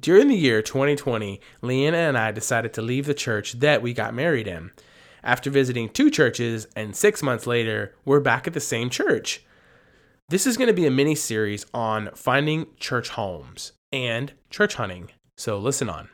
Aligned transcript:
During 0.00 0.28
the 0.28 0.34
year 0.34 0.62
2020, 0.62 1.40
Leanna 1.60 1.96
and 1.96 2.18
I 2.18 2.32
decided 2.32 2.72
to 2.74 2.82
leave 2.82 3.06
the 3.06 3.14
church 3.14 3.52
that 3.60 3.82
we 3.82 3.92
got 3.92 4.14
married 4.14 4.48
in. 4.48 4.72
After 5.22 5.50
visiting 5.50 5.88
two 5.88 6.10
churches, 6.10 6.66
and 6.74 6.96
six 6.96 7.22
months 7.22 7.46
later, 7.46 7.94
we're 8.04 8.20
back 8.20 8.46
at 8.46 8.54
the 8.54 8.60
same 8.60 8.90
church. 8.90 9.44
This 10.30 10.46
is 10.46 10.56
going 10.56 10.68
to 10.68 10.74
be 10.74 10.86
a 10.86 10.90
mini 10.90 11.14
series 11.14 11.66
on 11.72 12.10
finding 12.14 12.66
church 12.80 13.10
homes 13.10 13.72
and 13.92 14.32
church 14.50 14.74
hunting. 14.74 15.10
So 15.36 15.58
listen 15.58 15.88
on. 15.88 16.08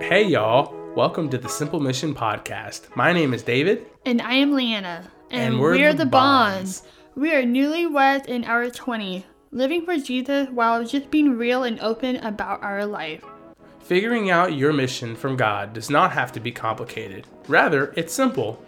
Hey, 0.00 0.24
y'all. 0.24 0.74
Welcome 0.96 1.28
to 1.28 1.38
the 1.38 1.48
Simple 1.48 1.78
Mission 1.78 2.14
Podcast. 2.14 2.96
My 2.96 3.12
name 3.12 3.32
is 3.32 3.42
David. 3.42 3.86
And 4.06 4.20
I 4.22 4.34
am 4.34 4.52
Leanna. 4.52 5.08
And 5.30 5.54
And, 5.54 5.60
we're 5.60 5.76
we're, 5.76 5.92
the 5.92 5.98
the, 5.98 6.06
Bonds. 6.06 6.82
We 7.14 7.34
are 7.34 7.42
newlyweds 7.42 8.26
in 8.26 8.44
our 8.44 8.66
20s, 8.66 9.24
living 9.50 9.84
for 9.84 9.96
Jesus 9.96 10.48
while 10.50 10.84
just 10.84 11.10
being 11.10 11.36
real 11.36 11.64
and 11.64 11.80
open 11.80 12.16
about 12.16 12.62
our 12.62 12.84
life. 12.86 13.24
Figuring 13.80 14.30
out 14.30 14.54
your 14.54 14.72
mission 14.72 15.16
from 15.16 15.36
God 15.36 15.72
does 15.72 15.88
not 15.88 16.12
have 16.12 16.32
to 16.32 16.40
be 16.40 16.52
complicated. 16.52 17.26
Rather, 17.46 17.92
it's 17.96 18.12
simple. 18.12 18.62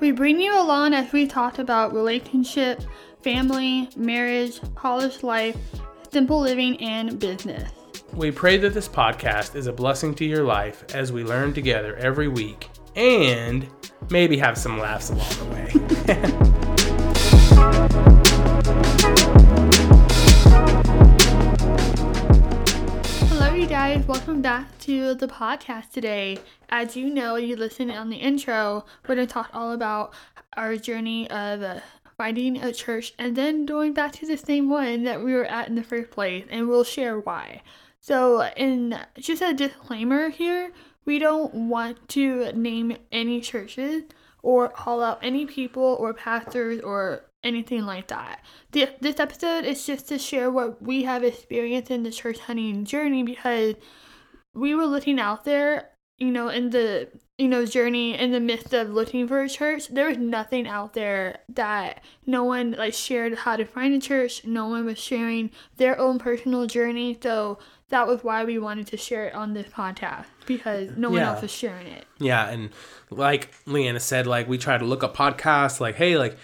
We 0.00 0.10
bring 0.10 0.40
you 0.40 0.60
along 0.60 0.92
as 0.92 1.12
we 1.12 1.26
talk 1.26 1.58
about 1.58 1.94
relationship, 1.94 2.82
family, 3.22 3.88
marriage, 3.96 4.60
college 4.74 5.22
life, 5.22 5.56
simple 6.10 6.40
living, 6.40 6.80
and 6.82 7.18
business. 7.18 7.70
We 8.12 8.30
pray 8.30 8.56
that 8.58 8.74
this 8.74 8.88
podcast 8.88 9.54
is 9.54 9.66
a 9.66 9.72
blessing 9.72 10.14
to 10.16 10.24
your 10.24 10.42
life 10.42 10.84
as 10.94 11.12
we 11.12 11.24
learn 11.24 11.52
together 11.52 11.96
every 11.96 12.28
week 12.28 12.68
and 12.94 13.68
maybe 14.10 14.38
have 14.38 14.58
some 14.58 14.78
laughs 14.78 15.10
along 15.10 15.28
the 15.38 16.54
way. 16.54 16.62
guys. 23.96 24.06
Welcome 24.06 24.42
back 24.42 24.78
to 24.80 25.14
the 25.14 25.26
podcast 25.26 25.92
today. 25.92 26.38
As 26.68 26.96
you 26.96 27.08
know, 27.08 27.36
you 27.36 27.56
listened 27.56 27.90
on 27.90 28.10
the 28.10 28.16
intro, 28.16 28.84
we're 29.06 29.14
going 29.14 29.26
to 29.26 29.32
talk 29.32 29.50
all 29.54 29.72
about 29.72 30.12
our 30.56 30.76
journey 30.76 31.30
of 31.30 31.62
uh, 31.62 31.80
finding 32.16 32.62
a 32.62 32.72
church 32.72 33.14
and 33.18 33.36
then 33.36 33.64
going 33.64 33.92
back 33.92 34.12
to 34.12 34.26
the 34.26 34.36
same 34.36 34.68
one 34.68 35.04
that 35.04 35.22
we 35.22 35.32
were 35.32 35.44
at 35.44 35.68
in 35.68 35.76
the 35.76 35.82
first 35.82 36.10
place, 36.10 36.44
and 36.50 36.68
we'll 36.68 36.84
share 36.84 37.18
why. 37.18 37.62
So, 38.00 38.48
in 38.56 38.98
just 39.18 39.42
a 39.42 39.54
disclaimer 39.54 40.28
here, 40.28 40.72
we 41.04 41.18
don't 41.18 41.54
want 41.54 42.08
to 42.10 42.52
name 42.52 42.96
any 43.12 43.40
churches 43.40 44.02
or 44.42 44.68
call 44.68 45.02
out 45.02 45.20
any 45.22 45.46
people 45.46 45.96
or 45.98 46.12
pastors 46.12 46.80
or 46.80 47.24
anything 47.46 47.86
like 47.86 48.08
that. 48.08 48.44
This, 48.72 48.90
this 49.00 49.20
episode 49.20 49.64
is 49.64 49.86
just 49.86 50.08
to 50.08 50.18
share 50.18 50.50
what 50.50 50.82
we 50.82 51.04
have 51.04 51.22
experienced 51.24 51.90
in 51.90 52.02
the 52.02 52.10
church 52.10 52.38
hunting 52.40 52.84
journey 52.84 53.22
because 53.22 53.74
we 54.54 54.74
were 54.74 54.86
looking 54.86 55.18
out 55.20 55.44
there, 55.44 55.90
you 56.18 56.30
know, 56.30 56.48
in 56.48 56.70
the 56.70 57.08
you 57.38 57.48
know 57.48 57.66
journey 57.66 58.18
in 58.18 58.32
the 58.32 58.40
midst 58.40 58.72
of 58.72 58.88
looking 58.88 59.28
for 59.28 59.42
a 59.42 59.48
church. 59.48 59.88
There 59.88 60.08
was 60.08 60.16
nothing 60.16 60.66
out 60.66 60.94
there 60.94 61.40
that 61.50 62.02
no 62.26 62.44
one 62.44 62.72
like 62.72 62.94
shared 62.94 63.34
how 63.36 63.56
to 63.56 63.64
find 63.66 63.94
a 63.94 64.00
church. 64.00 64.44
No 64.46 64.66
one 64.68 64.86
was 64.86 64.98
sharing 64.98 65.50
their 65.76 65.98
own 66.00 66.18
personal 66.18 66.66
journey. 66.66 67.18
So 67.22 67.58
that 67.90 68.06
was 68.06 68.24
why 68.24 68.44
we 68.44 68.58
wanted 68.58 68.86
to 68.88 68.96
share 68.96 69.26
it 69.28 69.34
on 69.34 69.52
this 69.52 69.68
podcast 69.68 70.24
because 70.46 70.96
no 70.96 71.10
one 71.10 71.20
Yeah. 71.20 71.32
else 71.32 71.42
was 71.42 71.52
sharing 71.52 71.86
it. 71.86 72.06
yeah, 72.18 72.48
and 72.48 72.70
like 73.10 73.52
Leanna 73.66 74.00
said, 74.00 74.26
like 74.26 74.48
we 74.48 74.56
try 74.58 74.78
to 74.78 74.84
look 74.86 75.04
up 75.04 75.14
podcasts, 75.14 75.78
like, 75.78 75.94
hey, 75.96 76.16
like, 76.16 76.36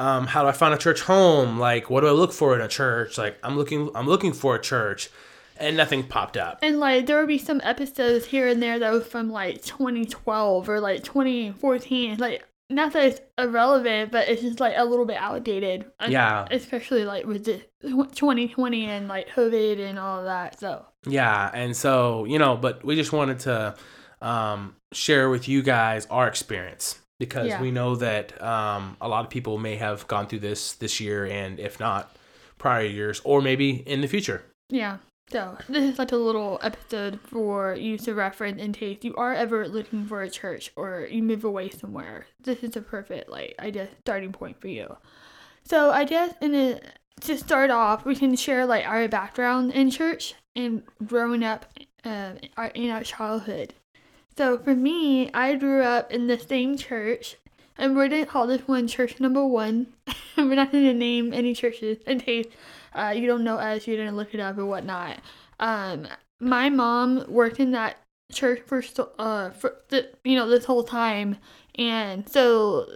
um, 0.00 0.26
how 0.26 0.42
do 0.42 0.48
I 0.48 0.52
find 0.52 0.72
a 0.72 0.78
church 0.78 1.02
home? 1.02 1.58
Like, 1.58 1.90
what 1.90 2.00
do 2.00 2.06
I 2.06 2.12
look 2.12 2.32
for 2.32 2.54
in 2.54 2.62
a 2.62 2.68
church? 2.68 3.18
Like, 3.18 3.36
I'm 3.42 3.56
looking, 3.58 3.90
I'm 3.94 4.06
looking 4.06 4.32
for 4.32 4.54
a 4.54 4.60
church, 4.60 5.10
and 5.58 5.76
nothing 5.76 6.04
popped 6.04 6.38
up. 6.38 6.58
And 6.62 6.80
like 6.80 7.04
there 7.04 7.18
would 7.18 7.28
be 7.28 7.36
some 7.36 7.60
episodes 7.62 8.24
here 8.24 8.48
and 8.48 8.62
there 8.62 8.78
that 8.78 8.90
was 8.90 9.06
from 9.06 9.30
like 9.30 9.62
2012 9.62 10.68
or 10.68 10.80
like 10.80 11.04
2014. 11.04 12.16
Like 12.16 12.42
not 12.70 12.94
that 12.94 13.04
it's 13.04 13.20
irrelevant, 13.36 14.10
but 14.10 14.28
it's 14.28 14.40
just 14.40 14.58
like 14.58 14.72
a 14.76 14.84
little 14.84 15.04
bit 15.04 15.18
outdated. 15.18 15.84
Yeah. 16.08 16.46
Especially 16.50 17.04
like 17.04 17.26
with 17.26 17.44
the 17.44 17.60
2020 17.82 18.86
and 18.86 19.06
like 19.06 19.28
COVID 19.28 19.86
and 19.86 19.98
all 19.98 20.24
that. 20.24 20.58
So 20.58 20.86
Yeah, 21.06 21.50
and 21.52 21.76
so 21.76 22.24
you 22.24 22.38
know, 22.38 22.56
but 22.56 22.82
we 22.82 22.96
just 22.96 23.12
wanted 23.12 23.40
to 23.40 23.76
um, 24.22 24.76
share 24.92 25.28
with 25.28 25.46
you 25.46 25.62
guys 25.62 26.06
our 26.06 26.26
experience 26.26 26.98
because 27.20 27.46
Yeah. 27.48 27.62
we 27.62 27.70
know 27.70 27.94
that 27.96 28.26
um, 28.42 28.96
a 29.00 29.06
lot 29.06 29.24
of 29.24 29.30
people 29.30 29.56
may 29.58 29.76
have 29.76 30.08
gone 30.08 30.26
through 30.26 30.40
this 30.40 30.72
this 30.82 30.98
year, 30.98 31.24
and 31.26 31.60
if 31.60 31.78
not, 31.78 32.16
prior 32.58 32.84
years, 32.84 33.20
or 33.24 33.40
maybe 33.40 33.68
in 33.86 34.00
the 34.00 34.08
future. 34.08 34.42
yeah. 34.68 34.96
So 35.30 35.56
this 35.68 35.84
is 35.92 35.96
like 35.96 36.10
a 36.10 36.16
little 36.16 36.58
episode 36.60 37.20
for 37.22 37.76
you 37.76 37.96
to 37.98 38.14
reference 38.14 38.60
in 38.60 38.72
case 38.72 38.98
you 39.02 39.14
are 39.14 39.32
ever 39.32 39.68
looking 39.68 40.04
for 40.10 40.22
a 40.22 40.28
church 40.40 40.72
or 40.74 41.06
you 41.08 41.22
move 41.22 41.44
away 41.44 41.70
somewhere. 41.70 42.26
This 42.42 42.64
is 42.64 42.74
a 42.74 42.80
perfect 42.82 43.28
like 43.30 43.54
I 43.56 43.70
guess 43.70 43.90
starting 44.00 44.32
point 44.32 44.60
for 44.60 44.66
you. 44.66 44.96
So 45.64 45.92
I 45.92 46.02
guess 46.04 46.34
in 46.42 46.52
a, 46.56 46.80
to 47.20 47.38
start 47.38 47.70
off, 47.70 48.04
we 48.04 48.16
can 48.16 48.34
share 48.34 48.66
like 48.66 48.84
our 48.84 49.06
background 49.06 49.70
in 49.72 49.88
church 49.92 50.34
and 50.56 50.82
growing 51.06 51.44
up 51.44 51.66
uh, 52.04 52.32
our- 52.56 52.72
in 52.74 52.90
our 52.90 53.04
childhood. 53.04 53.74
So 54.40 54.56
for 54.56 54.74
me, 54.74 55.30
I 55.34 55.54
grew 55.56 55.82
up 55.82 56.10
in 56.10 56.26
the 56.26 56.38
same 56.38 56.78
church, 56.78 57.36
and 57.76 57.94
we're 57.94 58.08
gonna 58.08 58.24
call 58.24 58.46
this 58.46 58.66
one 58.66 58.88
church 58.88 59.20
number 59.20 59.46
one. 59.46 59.88
we're 60.38 60.54
not 60.54 60.72
gonna 60.72 60.94
name 60.94 61.34
any 61.34 61.52
churches 61.52 61.98
in 62.06 62.20
case 62.20 62.46
uh, 62.94 63.12
you 63.14 63.26
don't 63.26 63.44
know 63.44 63.56
us, 63.56 63.86
you're 63.86 63.98
gonna 63.98 64.16
look 64.16 64.32
it 64.32 64.40
up 64.40 64.56
or 64.56 64.64
whatnot. 64.64 65.18
Um, 65.58 66.08
my 66.40 66.70
mom 66.70 67.26
worked 67.28 67.60
in 67.60 67.72
that 67.72 67.98
church 68.32 68.62
for 68.64 68.82
uh 69.18 69.50
for 69.50 69.76
the, 69.90 70.08
you 70.24 70.36
know 70.36 70.48
this 70.48 70.64
whole 70.64 70.84
time, 70.84 71.36
and 71.74 72.26
so 72.26 72.86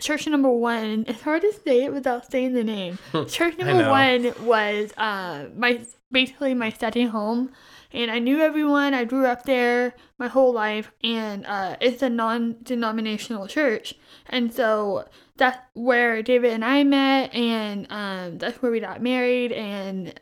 church 0.00 0.26
number 0.26 0.50
one. 0.50 1.04
It's 1.06 1.20
hard 1.20 1.42
to 1.42 1.52
say 1.52 1.84
it 1.84 1.92
without 1.92 2.32
saying 2.32 2.54
the 2.54 2.64
name. 2.64 2.98
church 3.28 3.58
number 3.58 3.90
one 3.90 4.32
was 4.46 4.90
uh 4.96 5.48
my 5.54 5.84
basically 6.10 6.54
my 6.54 6.70
second 6.70 7.08
home 7.08 7.52
and 7.94 8.10
I 8.10 8.18
knew 8.18 8.40
everyone. 8.40 8.92
I 8.92 9.04
grew 9.04 9.26
up 9.26 9.44
there 9.44 9.94
my 10.18 10.28
whole 10.28 10.52
life, 10.52 10.90
and 11.02 11.46
uh, 11.46 11.76
it's 11.80 12.02
a 12.02 12.10
non-denominational 12.10 13.46
church, 13.46 13.94
and 14.26 14.52
so 14.52 15.08
that's 15.36 15.58
where 15.74 16.22
David 16.22 16.52
and 16.52 16.64
I 16.64 16.84
met, 16.84 17.32
and 17.34 17.86
um, 17.90 18.38
that's 18.38 18.60
where 18.60 18.72
we 18.72 18.80
got 18.80 19.00
married, 19.00 19.52
and 19.52 20.20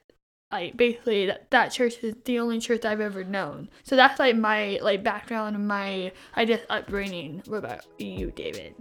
like 0.53 0.77
basically 0.77 1.27
that, 1.27 1.51
that 1.51 1.73
church 1.73 1.95
is 2.03 2.15
the 2.27 2.39
only 2.39 2.61
church 2.61 2.85
I've 2.85 3.01
ever 3.01 3.25
known. 3.25 3.71
So 3.85 3.97
that's 3.97 4.19
like 4.19 4.37
my 4.37 4.79
like 4.83 5.03
background 5.03 5.57
and 5.57 5.67
my 5.67 6.13
I 6.37 6.45
guess 6.45 6.61
upbringing. 6.69 7.43
What 7.47 7.59
about 7.59 7.87
you, 7.99 8.31
David? 8.37 8.75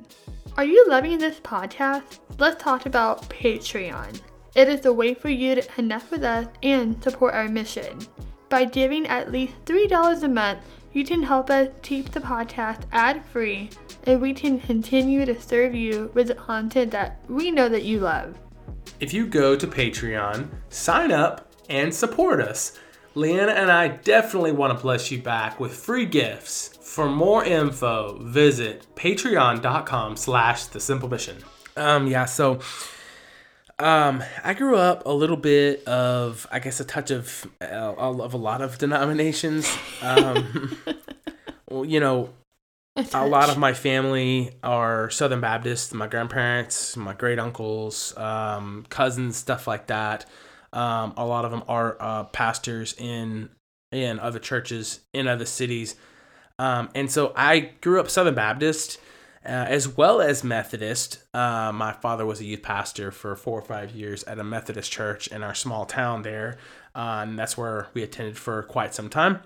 Are 0.58 0.66
you 0.66 0.86
loving 0.90 1.18
this 1.18 1.40
podcast? 1.40 2.20
Let's 2.38 2.62
talk 2.62 2.86
about 2.86 3.30
Patreon. 3.30 4.20
It 4.54 4.68
is 4.68 4.86
a 4.86 4.92
way 4.92 5.14
for 5.14 5.30
you 5.30 5.56
to 5.56 5.62
connect 5.62 6.12
with 6.12 6.26
us 6.26 6.48
and 6.62 7.02
support 7.02 7.34
our 7.34 7.48
mission. 7.48 8.00
By 8.52 8.66
giving 8.66 9.08
at 9.08 9.32
least 9.32 9.54
$3 9.64 10.24
a 10.24 10.28
month, 10.28 10.60
you 10.92 11.06
can 11.06 11.24
help 11.24 11.50
us 11.50 11.70
keep 11.84 12.12
the 12.12 12.20
podcast 12.20 12.82
ad 12.92 13.24
free 13.24 13.70
and 14.04 14.20
we 14.20 14.34
can 14.34 14.60
continue 14.60 15.26
to 15.26 15.40
serve 15.40 15.74
you 15.74 16.12
with 16.14 16.28
the 16.28 16.36
content 16.36 16.92
that 16.92 17.24
we 17.30 17.50
know 17.50 17.70
that 17.70 17.84
you 17.84 18.02
love. 18.02 18.38
If 19.00 19.14
you 19.14 19.26
go 19.26 19.56
to 19.56 19.66
Patreon, 19.66 20.50
sign 20.68 21.14
up, 21.14 21.50
and 21.70 21.96
support 21.96 22.42
us, 22.42 22.78
Leanna 23.16 23.54
and 23.54 23.72
I 23.72 23.88
definitely 23.88 24.52
want 24.52 24.78
to 24.78 24.82
bless 24.82 25.10
you 25.12 25.22
back 25.22 25.58
with 25.58 25.74
free 25.74 26.06
gifts. 26.06 26.78
For 26.82 27.08
more 27.08 27.46
info, 27.46 28.18
visit 28.22 28.86
patreon.com 28.96 30.18
slash 30.18 30.66
the 30.66 30.82
simple 30.82 31.08
mission. 31.08 31.38
Um, 31.78 32.06
yeah, 32.06 32.26
so 32.26 32.60
um, 33.82 34.24
I 34.44 34.54
grew 34.54 34.76
up 34.78 35.06
a 35.06 35.12
little 35.12 35.38
bit 35.38 35.88
of, 35.88 36.48
I 36.52 36.60
guess, 36.60 36.80
a 36.80 36.86
touch 36.86 37.12
of 37.12 37.48
uh, 37.62 37.94
of 37.98 38.34
a 38.34 38.38
lot 38.38 38.62
of 38.62 38.78
denominations. 38.78 39.70
Um, 40.02 40.78
well, 41.70 41.84
you 41.84 42.00
know, 42.00 42.30
a 43.14 43.26
lot 43.26 43.50
of 43.50 43.58
my 43.58 43.74
family 43.74 44.52
are 44.64 45.10
Southern 45.10 45.42
Baptist. 45.42 45.94
My 45.94 46.08
grandparents, 46.08 46.96
my 46.96 47.14
great 47.14 47.40
uncles, 47.40 48.16
um, 48.18 48.86
cousins, 48.90 49.38
stuff 49.38 49.66
like 49.66 49.88
that. 49.88 50.26
Um, 50.74 51.14
a 51.18 51.26
lot 51.26 51.44
of 51.44 51.52
them 51.52 51.64
are 51.68 51.98
uh, 52.00 52.24
pastors 52.26 52.94
in 52.98 53.50
in 53.92 54.20
other 54.20 54.40
churches 54.40 55.02
in 55.12 55.28
other 55.28 55.46
cities, 55.46 55.96
um, 56.60 56.90
and 56.94 57.12
so 57.12 57.34
I 57.36 57.72
grew 57.82 58.00
up 58.00 58.10
Southern 58.10 58.36
Baptist. 58.36 59.00
Uh, 59.44 59.50
as 59.50 59.88
well 59.88 60.22
as 60.22 60.44
Methodist. 60.44 61.24
Uh, 61.34 61.72
my 61.74 61.94
father 61.94 62.28
was 62.28 62.40
a 62.42 62.46
youth 62.46 62.62
pastor 62.62 63.12
for 63.12 63.36
four 63.36 63.58
or 63.58 63.64
five 63.64 63.90
years 63.92 64.24
at 64.26 64.38
a 64.38 64.44
Methodist 64.44 64.92
church 64.92 65.28
in 65.28 65.42
our 65.42 65.56
small 65.56 65.86
town 65.86 66.22
there, 66.22 66.58
uh, 66.94 67.22
and 67.24 67.40
that's 67.40 67.58
where 67.58 67.88
we 67.96 68.04
attended 68.04 68.38
for 68.38 68.62
quite 68.62 68.94
some 68.94 69.10
time. 69.10 69.40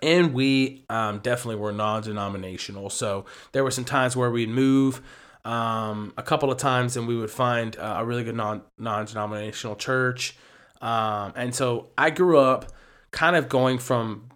And 0.00 0.32
we 0.32 0.84
um, 0.88 1.18
definitely 1.18 1.56
were 1.56 1.72
non-denominational. 1.72 2.90
So 2.90 3.24
there 3.50 3.64
were 3.64 3.72
some 3.72 3.84
times 3.84 4.14
where 4.14 4.30
we'd 4.30 4.48
move 4.48 5.02
um, 5.44 6.12
a 6.16 6.22
couple 6.22 6.50
of 6.50 6.58
times 6.58 6.96
and 6.96 7.08
we 7.08 7.16
would 7.16 7.30
find 7.30 7.76
uh, 7.78 7.96
a 7.98 8.04
really 8.04 8.24
good 8.24 8.36
non- 8.36 8.62
non-denominational 8.78 9.76
church. 9.76 10.36
Um, 10.80 11.32
and 11.36 11.54
so 11.54 11.88
i 11.98 12.08
grew 12.08 12.38
up 12.38 12.72
kind 13.10 13.36
of 13.36 13.48
going 13.48 13.78
from 13.78 14.29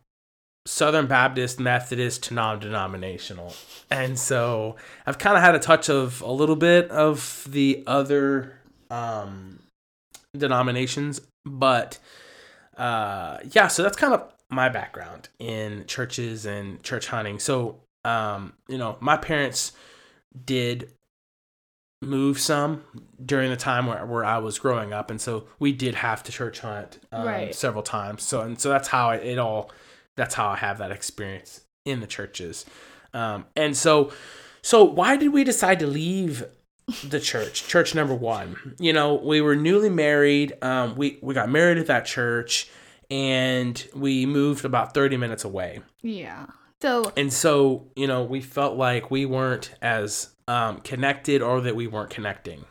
Southern 0.66 1.06
Baptist 1.06 1.60
Methodist 1.60 2.22
to 2.24 2.34
non-denominational, 2.34 3.54
and 3.90 4.18
so 4.18 4.76
I've 5.06 5.18
kind 5.18 5.36
of 5.36 5.42
had 5.42 5.54
a 5.54 5.58
touch 5.58 5.90
of 5.90 6.20
a 6.22 6.30
little 6.32 6.56
bit 6.56 6.90
of 6.90 7.46
the 7.50 7.84
other 7.86 8.58
um, 8.90 9.58
denominations, 10.36 11.20
but 11.44 11.98
uh, 12.78 13.38
yeah. 13.52 13.68
So 13.68 13.82
that's 13.82 13.96
kind 13.96 14.14
of 14.14 14.32
my 14.50 14.68
background 14.68 15.28
in 15.38 15.84
churches 15.86 16.46
and 16.46 16.82
church 16.82 17.08
hunting. 17.08 17.38
So 17.38 17.80
um, 18.04 18.54
you 18.68 18.78
know, 18.78 18.96
my 19.00 19.16
parents 19.18 19.72
did 20.46 20.90
move 22.02 22.38
some 22.38 22.82
during 23.24 23.50
the 23.50 23.56
time 23.56 23.86
where, 23.86 24.04
where 24.04 24.24
I 24.24 24.38
was 24.38 24.58
growing 24.58 24.92
up, 24.94 25.10
and 25.10 25.20
so 25.20 25.44
we 25.58 25.72
did 25.72 25.94
have 25.96 26.22
to 26.24 26.32
church 26.32 26.60
hunt 26.60 27.00
um, 27.12 27.26
Right. 27.26 27.54
several 27.54 27.82
times. 27.82 28.22
So 28.22 28.40
and 28.40 28.58
so 28.58 28.70
that's 28.70 28.88
how 28.88 29.10
it, 29.10 29.22
it 29.24 29.38
all. 29.38 29.70
That's 30.16 30.34
how 30.34 30.48
I 30.48 30.56
have 30.56 30.78
that 30.78 30.90
experience 30.90 31.62
in 31.84 32.00
the 32.00 32.06
churches, 32.06 32.64
um, 33.12 33.46
and 33.56 33.76
so 33.76 34.12
so 34.62 34.82
why 34.84 35.16
did 35.16 35.28
we 35.32 35.44
decide 35.44 35.78
to 35.80 35.86
leave 35.86 36.44
the 37.06 37.20
church? 37.20 37.66
Church 37.66 37.94
number 37.94 38.14
one. 38.14 38.76
You 38.78 38.92
know, 38.92 39.14
we 39.14 39.40
were 39.40 39.54
newly 39.56 39.90
married. 39.90 40.54
Um, 40.62 40.96
we 40.96 41.18
we 41.22 41.34
got 41.34 41.50
married 41.50 41.78
at 41.78 41.86
that 41.86 42.06
church, 42.06 42.70
and 43.10 43.86
we 43.94 44.26
moved 44.26 44.64
about 44.64 44.94
thirty 44.94 45.16
minutes 45.16 45.44
away. 45.44 45.82
Yeah. 46.02 46.46
So 46.80 47.12
And 47.16 47.32
so, 47.32 47.86
you 47.96 48.06
know, 48.06 48.24
we 48.24 48.40
felt 48.42 48.76
like 48.76 49.10
we 49.10 49.24
weren't 49.24 49.74
as 49.80 50.34
um, 50.48 50.80
connected 50.80 51.40
or 51.40 51.62
that 51.62 51.76
we 51.76 51.86
weren't 51.86 52.10
connecting. 52.10 52.64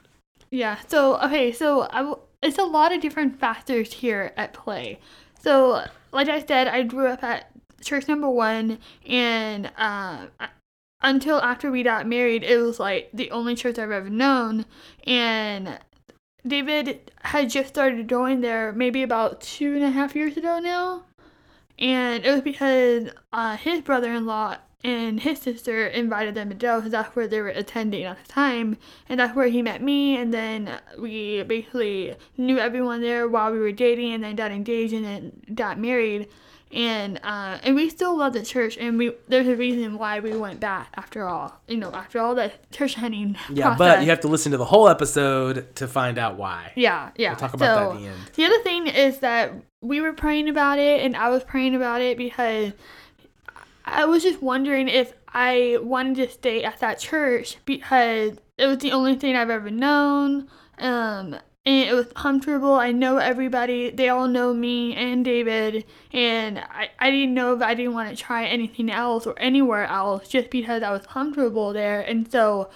Yeah. 0.52 0.78
So 0.88 1.20
okay. 1.22 1.52
So 1.52 1.88
I 1.90 2.00
w- 2.00 2.20
it's 2.42 2.58
a 2.60 2.64
lot 2.64 2.92
of 2.92 3.02
different 3.02 3.40
factors 3.40 3.94
here 3.94 4.32
at 4.38 4.54
play. 4.54 5.00
So 5.40 5.86
like 6.14 6.30
I 6.30 6.46
said, 6.46 6.68
I 6.68 6.84
grew 6.84 7.08
up 7.08 7.24
at 7.24 7.52
church 7.82 8.08
number 8.08 8.30
one, 8.30 8.80
and 9.08 9.72
uh, 9.78 10.28
until 11.02 11.38
after 11.42 11.70
we 11.70 11.84
got 11.84 12.08
married, 12.08 12.44
it 12.44 12.58
was 12.58 12.80
like 12.80 13.10
the 13.14 13.32
only 13.32 13.56
church 13.56 13.78
I've 13.78 13.92
ever 13.92 14.10
known. 14.10 14.66
And 15.06 15.80
David 16.48 17.12
had 17.22 17.50
just 17.50 17.70
started 17.70 18.08
going 18.08 18.42
there 18.42 18.72
maybe 18.72 19.04
about 19.04 19.42
two 19.42 19.76
and 19.76 19.84
a 19.84 19.90
half 19.90 20.16
years 20.16 20.38
ago 20.38 20.60
now. 20.60 21.04
And 21.80 22.24
it 22.26 22.32
was 22.32 22.42
because 22.42 23.10
uh, 23.34 23.58
his 23.58 23.82
brother 23.82 24.14
in 24.14 24.26
law 24.26 24.58
and 24.84 25.22
his 25.22 25.40
sister 25.40 25.88
invited 25.88 26.36
them 26.36 26.50
to 26.50 26.56
go 26.56 26.78
because 26.78 26.92
that's 26.92 27.16
where 27.16 27.28
they 27.28 27.40
were 27.40 27.48
attending 27.48 28.04
at 28.04 28.22
the 28.22 28.30
time. 28.30 28.78
And 29.08 29.20
that's 29.20 29.36
where 29.36 29.48
he 29.48 29.62
met 29.62 29.82
me. 29.82 30.18
And 30.18 30.34
then 30.34 30.80
we 31.00 31.42
basically 31.44 32.16
knew 32.38 32.58
everyone 32.58 33.02
there 33.02 33.28
while 33.28 33.52
we 33.52 33.60
were 33.60 33.72
dating 33.72 34.14
and 34.14 34.24
then 34.24 34.36
got 34.36 34.52
engaged 34.52 34.94
and 34.94 35.06
then 35.06 35.42
got 35.56 35.80
married. 35.80 36.28
And 36.70 37.20
uh, 37.24 37.60
and 37.62 37.76
we 37.76 37.88
still 37.92 38.18
love 38.18 38.34
the 38.34 38.44
church, 38.44 38.80
and 38.80 38.98
we 38.98 39.14
there's 39.28 39.48
a 39.48 39.56
reason 39.56 40.00
why 40.00 40.20
we 40.20 40.36
went 40.36 40.60
back 40.60 40.90
after 40.96 41.28
all, 41.28 41.62
you 41.68 41.78
know, 41.78 41.92
after 41.92 42.20
all 42.20 42.34
the 42.34 42.52
church 42.72 42.96
hunting. 42.96 43.38
Yeah, 43.52 43.76
but 43.78 44.02
you 44.02 44.10
have 44.10 44.22
to 44.22 44.28
listen 44.28 44.54
to 44.54 44.58
the 44.58 44.66
whole 44.66 44.90
episode 44.90 45.76
to 45.76 45.88
find 45.88 46.18
out 46.18 46.36
why. 46.36 46.72
Yeah, 46.76 47.12
yeah. 47.16 47.30
We'll 47.30 47.38
talk 47.38 47.54
about 47.54 47.76
that 47.76 47.96
at 47.96 48.02
the 48.02 48.08
end. 48.08 48.20
The 48.34 48.46
other 48.46 48.60
thing 48.64 48.88
is 48.88 49.20
that 49.20 49.54
we 49.82 50.02
were 50.02 50.14
praying 50.14 50.50
about 50.50 50.80
it, 50.80 51.02
and 51.02 51.16
I 51.16 51.30
was 51.30 51.44
praying 51.44 51.76
about 51.76 52.02
it 52.02 52.18
because 52.18 52.74
I 53.86 54.06
was 54.06 54.24
just 54.24 54.42
wondering 54.42 54.88
if 54.88 55.14
I 55.28 55.78
wanted 55.82 56.16
to 56.16 56.30
stay 56.30 56.64
at 56.64 56.80
that 56.80 57.00
church 57.00 57.58
because 57.66 58.38
it 58.58 58.66
was 58.66 58.78
the 58.80 58.92
only 58.92 59.16
thing 59.16 59.36
I've 59.36 59.50
ever 59.50 59.70
known. 59.70 60.48
Um, 60.78 61.38
and 61.66 61.90
it 61.90 61.94
was 61.94 62.08
comfortable. 62.14 62.74
I 62.74 62.92
know 62.92 63.18
everybody. 63.18 63.90
They 63.90 64.10
all 64.10 64.28
know 64.28 64.54
me 64.54 64.96
and 64.96 65.24
David. 65.24 65.86
And 66.12 66.60
I, 66.60 66.90
I 67.00 67.10
didn't 67.10 67.34
know 67.34 67.54
if 67.56 67.62
I 67.62 67.74
didn't 67.74 67.94
want 67.94 68.10
to 68.10 68.22
try 68.22 68.46
anything 68.46 68.90
else 68.92 69.26
or 69.26 69.38
anywhere 69.40 69.86
else 69.86 70.28
just 70.28 70.50
because 70.50 70.84
I 70.84 70.92
was 70.92 71.06
comfortable 71.06 71.72
there. 71.72 72.02
And 72.02 72.30
so 72.30 72.70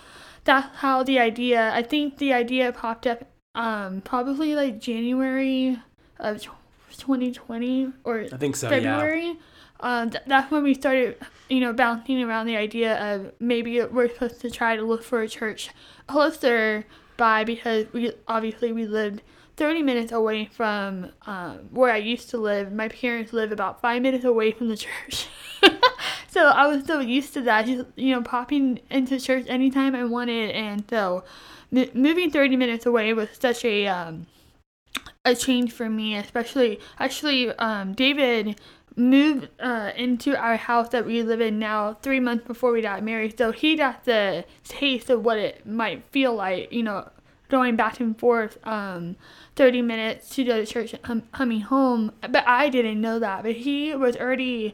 that's 0.45 0.75
how 0.77 1.03
the 1.03 1.19
idea, 1.19 1.73
I 1.73 1.83
think 1.83 2.17
the 2.17 2.33
idea 2.33 2.71
popped 2.71 3.05
up 3.05 3.25
um, 3.55 4.01
probably 4.01 4.55
like 4.55 4.79
January 4.79 5.77
of 6.19 6.41
2020 6.91 7.91
or 8.03 8.25
I 8.31 8.37
think 8.37 8.55
so, 8.55 8.69
yeah. 8.69 9.37
Um, 9.79 10.09
th- 10.09 10.23
that's 10.25 10.51
when 10.51 10.63
we 10.63 10.73
started, 10.73 11.17
you 11.49 11.59
know, 11.59 11.73
bouncing 11.73 12.21
around 12.21 12.47
the 12.47 12.57
idea 12.57 13.15
of 13.15 13.31
maybe 13.39 13.81
we're 13.83 14.09
supposed 14.09 14.41
to 14.41 14.51
try 14.51 14.75
to 14.75 14.83
look 14.83 15.03
for 15.03 15.21
a 15.21 15.29
church 15.29 15.69
closer 16.07 16.85
by 17.17 17.43
because 17.43 17.85
we 17.93 18.11
obviously 18.27 18.71
we 18.71 18.85
lived 18.85 19.21
30 19.57 19.81
minutes 19.81 20.11
away 20.11 20.45
from 20.45 21.11
um, 21.25 21.57
where 21.71 21.91
I 21.91 21.97
used 21.97 22.29
to 22.29 22.37
live. 22.37 22.71
My 22.71 22.87
parents 22.87 23.33
live 23.33 23.51
about 23.51 23.81
five 23.81 24.01
minutes 24.01 24.23
away 24.23 24.51
from 24.51 24.69
the 24.69 24.77
church. 24.77 25.27
so 26.27 26.47
I 26.47 26.67
was 26.67 26.85
so 26.85 26.99
used 26.99 27.33
to 27.33 27.41
that, 27.41 27.65
just, 27.65 27.85
you 27.95 28.13
know, 28.13 28.21
popping 28.21 28.79
into 28.91 29.19
church 29.19 29.45
anytime 29.47 29.95
I 29.95 30.03
wanted. 30.05 30.51
And 30.51 30.83
so 30.89 31.23
m- 31.75 31.89
moving 31.95 32.29
30 32.29 32.55
minutes 32.55 32.85
away 32.85 33.11
was 33.13 33.29
such 33.39 33.65
a, 33.65 33.87
um, 33.87 34.27
a 35.25 35.33
change 35.35 35.71
for 35.71 35.89
me, 35.89 36.15
especially 36.15 36.79
actually 36.99 37.49
um, 37.53 37.93
David 37.93 38.59
moved 38.97 39.47
uh, 39.59 39.91
into 39.95 40.35
our 40.35 40.57
house 40.57 40.89
that 40.89 41.05
we 41.05 41.21
live 41.21 41.39
in 41.39 41.59
now 41.59 41.93
three 42.01 42.19
months 42.19 42.45
before 42.47 42.71
we 42.71 42.81
got 42.81 43.03
married, 43.03 43.37
so 43.37 43.51
he 43.51 43.75
got 43.75 44.05
the 44.05 44.43
taste 44.63 45.09
of 45.09 45.23
what 45.23 45.37
it 45.37 45.65
might 45.65 46.03
feel 46.11 46.33
like, 46.33 46.71
you 46.73 46.83
know, 46.83 47.09
going 47.49 47.75
back 47.75 47.99
and 47.99 48.17
forth 48.19 48.57
um, 48.65 49.15
30 49.55 49.81
minutes 49.81 50.29
to 50.35 50.43
go 50.43 50.57
to 50.57 50.65
church 50.65 50.95
and 51.03 51.31
coming 51.31 51.61
home. 51.61 52.11
But 52.21 52.47
I 52.47 52.69
didn't 52.69 52.99
know 52.99 53.19
that, 53.19 53.43
but 53.43 53.53
he 53.53 53.95
was 53.95 54.17
already, 54.17 54.73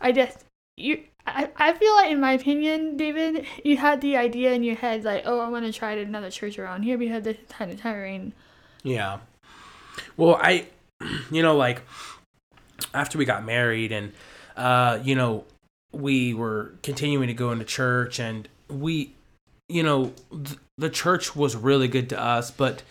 I 0.00 0.12
just, 0.12 0.44
you. 0.76 1.04
I, 1.26 1.50
I 1.58 1.72
feel 1.74 1.94
like, 1.94 2.10
in 2.10 2.20
my 2.20 2.32
opinion, 2.32 2.96
David, 2.96 3.44
you 3.62 3.76
had 3.76 4.00
the 4.00 4.16
idea 4.16 4.54
in 4.54 4.62
your 4.62 4.76
head, 4.76 5.04
like, 5.04 5.24
oh, 5.26 5.40
I 5.40 5.48
want 5.50 5.66
to 5.66 5.72
try 5.72 5.92
another 5.92 6.30
church 6.30 6.58
around 6.58 6.84
here 6.84 6.96
because 6.96 7.24
this 7.24 7.36
is 7.36 7.50
kind 7.50 7.70
of 7.70 7.78
tiring. 7.78 8.32
Yeah. 8.82 9.18
Well, 10.16 10.38
I, 10.40 10.68
you 11.30 11.42
know, 11.42 11.54
like 11.54 11.82
after 12.94 13.18
we 13.18 13.24
got 13.24 13.44
married 13.44 13.92
and, 13.92 14.12
uh, 14.56 14.98
you 15.02 15.14
know, 15.14 15.44
we 15.92 16.34
were 16.34 16.74
continuing 16.82 17.28
to 17.28 17.34
go 17.34 17.50
into 17.50 17.64
church 17.64 18.18
and 18.18 18.48
we, 18.68 19.14
you 19.68 19.82
know, 19.82 20.12
th- 20.30 20.58
the 20.76 20.90
church 20.90 21.34
was 21.34 21.56
really 21.56 21.88
good 21.88 22.08
to 22.10 22.20
us, 22.20 22.50
but 22.50 22.82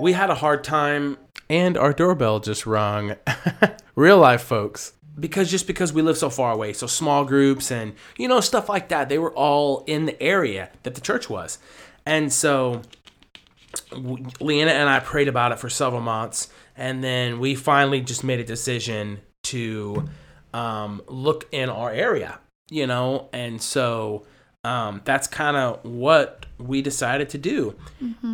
we 0.00 0.12
had 0.12 0.30
a 0.30 0.34
hard 0.34 0.64
time. 0.64 1.18
And 1.48 1.76
our 1.76 1.92
doorbell 1.92 2.40
just 2.40 2.66
rung. 2.66 3.16
Real 3.94 4.18
life, 4.18 4.42
folks. 4.42 4.92
Because 5.18 5.50
just 5.50 5.66
because 5.66 5.92
we 5.92 6.00
live 6.00 6.16
so 6.16 6.30
far 6.30 6.52
away, 6.52 6.72
so 6.72 6.86
small 6.86 7.24
groups 7.24 7.70
and, 7.70 7.94
you 8.16 8.28
know, 8.28 8.40
stuff 8.40 8.68
like 8.68 8.88
that, 8.88 9.08
they 9.08 9.18
were 9.18 9.32
all 9.32 9.84
in 9.86 10.06
the 10.06 10.22
area 10.22 10.70
that 10.84 10.94
the 10.94 11.00
church 11.00 11.28
was. 11.28 11.58
And 12.06 12.32
so 12.32 12.82
Leanna 13.92 14.72
and 14.72 14.88
I 14.88 15.00
prayed 15.00 15.28
about 15.28 15.52
it 15.52 15.58
for 15.58 15.68
several 15.68 16.00
months, 16.00 16.48
and 16.80 17.04
then 17.04 17.38
we 17.38 17.54
finally 17.54 18.00
just 18.00 18.24
made 18.24 18.40
a 18.40 18.44
decision 18.44 19.20
to 19.44 20.08
um, 20.54 21.02
look 21.06 21.46
in 21.52 21.68
our 21.68 21.92
area, 21.92 22.40
you 22.70 22.86
know, 22.86 23.28
and 23.32 23.60
so 23.62 24.24
um, 24.64 25.02
that's 25.04 25.26
kind 25.26 25.56
of 25.56 25.84
what 25.84 26.46
we 26.58 26.82
decided 26.82 27.28
to 27.30 27.38
do. 27.38 27.76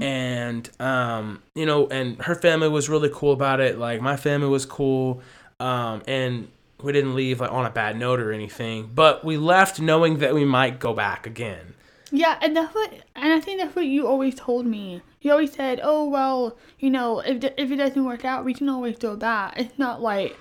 And 0.03 0.71
um, 0.81 1.43
you 1.55 1.67
know, 1.67 1.89
and 1.89 2.21
her 2.23 2.35
family 2.37 2.69
was 2.69 2.89
really 2.89 3.11
cool 3.13 3.33
about 3.33 3.61
it. 3.61 3.79
Like 3.79 4.01
my 4.01 4.17
family 4.17 4.49
was 4.49 4.65
cool, 4.65 5.21
um, 5.61 6.03
and 6.07 6.49
we 6.83 6.93
didn't 6.93 7.15
leave 7.15 7.41
like 7.41 7.53
on 7.53 7.67
a 7.67 7.71
bad 7.71 7.99
note 7.99 8.21
or 8.21 8.33
anything. 8.33 8.91
But 8.95 9.25
we 9.25 9.37
left 9.37 9.81
knowing 9.81 10.19
that 10.19 10.35
we 10.35 10.45
might 10.45 10.79
go 10.79 10.95
back 10.95 11.27
again. 11.27 11.75
Yeah, 12.13 12.39
and 12.41 12.57
that's 12.57 12.73
what, 12.75 12.93
and 13.17 13.33
I 13.33 13.41
think 13.41 13.61
that's 13.61 13.75
what 13.75 13.87
you 13.87 14.07
always 14.07 14.37
told 14.37 14.65
me. 14.67 15.03
You 15.21 15.33
always 15.33 15.53
said, 15.53 15.81
"Oh 15.83 16.09
well, 16.09 16.57
you 16.79 16.89
know, 16.89 17.19
if 17.21 17.43
if 17.57 17.71
it 17.71 17.77
doesn't 17.77 18.05
work 18.05 18.25
out, 18.25 18.45
we 18.45 18.55
can 18.55 18.69
always 18.69 18.97
do 18.97 19.17
that." 19.17 19.55
It's 19.59 19.77
not 19.79 20.01
like, 20.01 20.37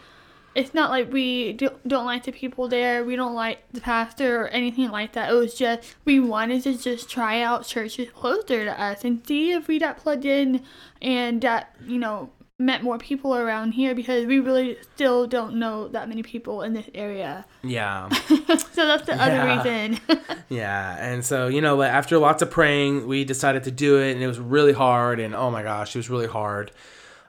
it's 0.54 0.76
not 0.76 0.92
like 0.92 1.12
we 1.12 1.54
do, 1.54 1.70
don't 1.88 2.06
like 2.06 2.24
the 2.24 2.32
people 2.32 2.68
there, 2.68 3.04
we 3.04 3.16
don't 3.16 3.34
like 3.34 3.60
the 3.74 3.82
pastor 3.82 4.44
or 4.44 4.48
anything 4.50 4.90
like 4.92 5.14
that. 5.14 5.32
It 5.32 5.34
was 5.34 5.56
just 5.56 5.96
we 6.06 6.20
wanted 6.20 6.62
to 6.64 6.78
just 6.78 7.10
try 7.10 7.42
out 7.42 7.66
churches 7.66 8.10
closer 8.12 8.66
to 8.66 8.82
us 8.82 9.04
and 9.04 9.26
see 9.26 9.52
if 9.52 9.68
we 9.68 9.80
got 9.80 9.98
plugged 9.98 10.26
in 10.26 10.64
and 11.02 11.42
that 11.42 11.76
you 11.86 11.98
know 11.98 12.30
met 12.58 12.84
more 12.84 12.98
people 12.98 13.36
around 13.36 13.74
here 13.74 13.94
because 13.94 14.26
we 14.26 14.40
really 14.40 14.78
still 14.94 15.28
don't 15.28 15.56
know 15.56 15.90
that 15.90 16.08
many 16.08 16.24
people 16.24 16.62
in 16.62 16.72
this 16.74 16.86
area. 16.94 17.46
Yeah. 17.64 18.08
so 18.28 18.38
that's 18.48 19.06
the 19.06 19.14
Yeah. 19.16 19.24
other 19.64 19.70
reason. 19.72 20.00
Yeah, 20.48 20.96
and 21.00 21.26
so 21.26 21.48
you 21.48 21.60
know, 21.60 21.76
like, 21.76 21.92
after 21.92 22.20
lots 22.20 22.44
of 22.44 22.52
praying, 22.52 23.08
we 23.08 23.26
decided 23.26 23.64
to 23.64 23.72
do 23.72 23.98
it, 24.00 24.12
and 24.14 24.22
it 24.24 24.28
was 24.28 24.40
really 24.40 24.74
hard. 24.74 25.20
And 25.20 25.34
oh 25.36 25.50
my 25.50 25.64
gosh, 25.64 25.96
it 25.96 26.00
was 26.00 26.10
really 26.10 26.28
hard. 26.28 26.72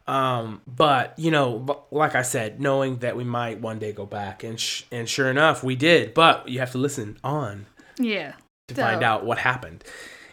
Um, 0.06 0.60
but 0.66 1.18
you 1.18 1.30
know, 1.30 1.86
like 1.90 2.14
I 2.14 2.20
said, 2.22 2.60
knowing 2.60 2.98
that 2.98 3.16
we 3.16 3.24
might 3.24 3.60
one 3.62 3.78
day 3.78 3.92
go 3.92 4.04
back, 4.04 4.44
and 4.44 4.60
sh- 4.60 4.82
and 4.92 5.08
sure 5.08 5.30
enough, 5.30 5.64
we 5.64 5.76
did. 5.76 6.12
But 6.12 6.46
you 6.50 6.58
have 6.60 6.72
to 6.72 6.78
listen 6.78 7.18
on 7.24 7.64
yeah. 7.98 8.34
to 8.68 8.74
So- 8.74 8.82
find 8.82 9.02
out 9.02 9.24
what 9.24 9.38
happened 9.38 9.82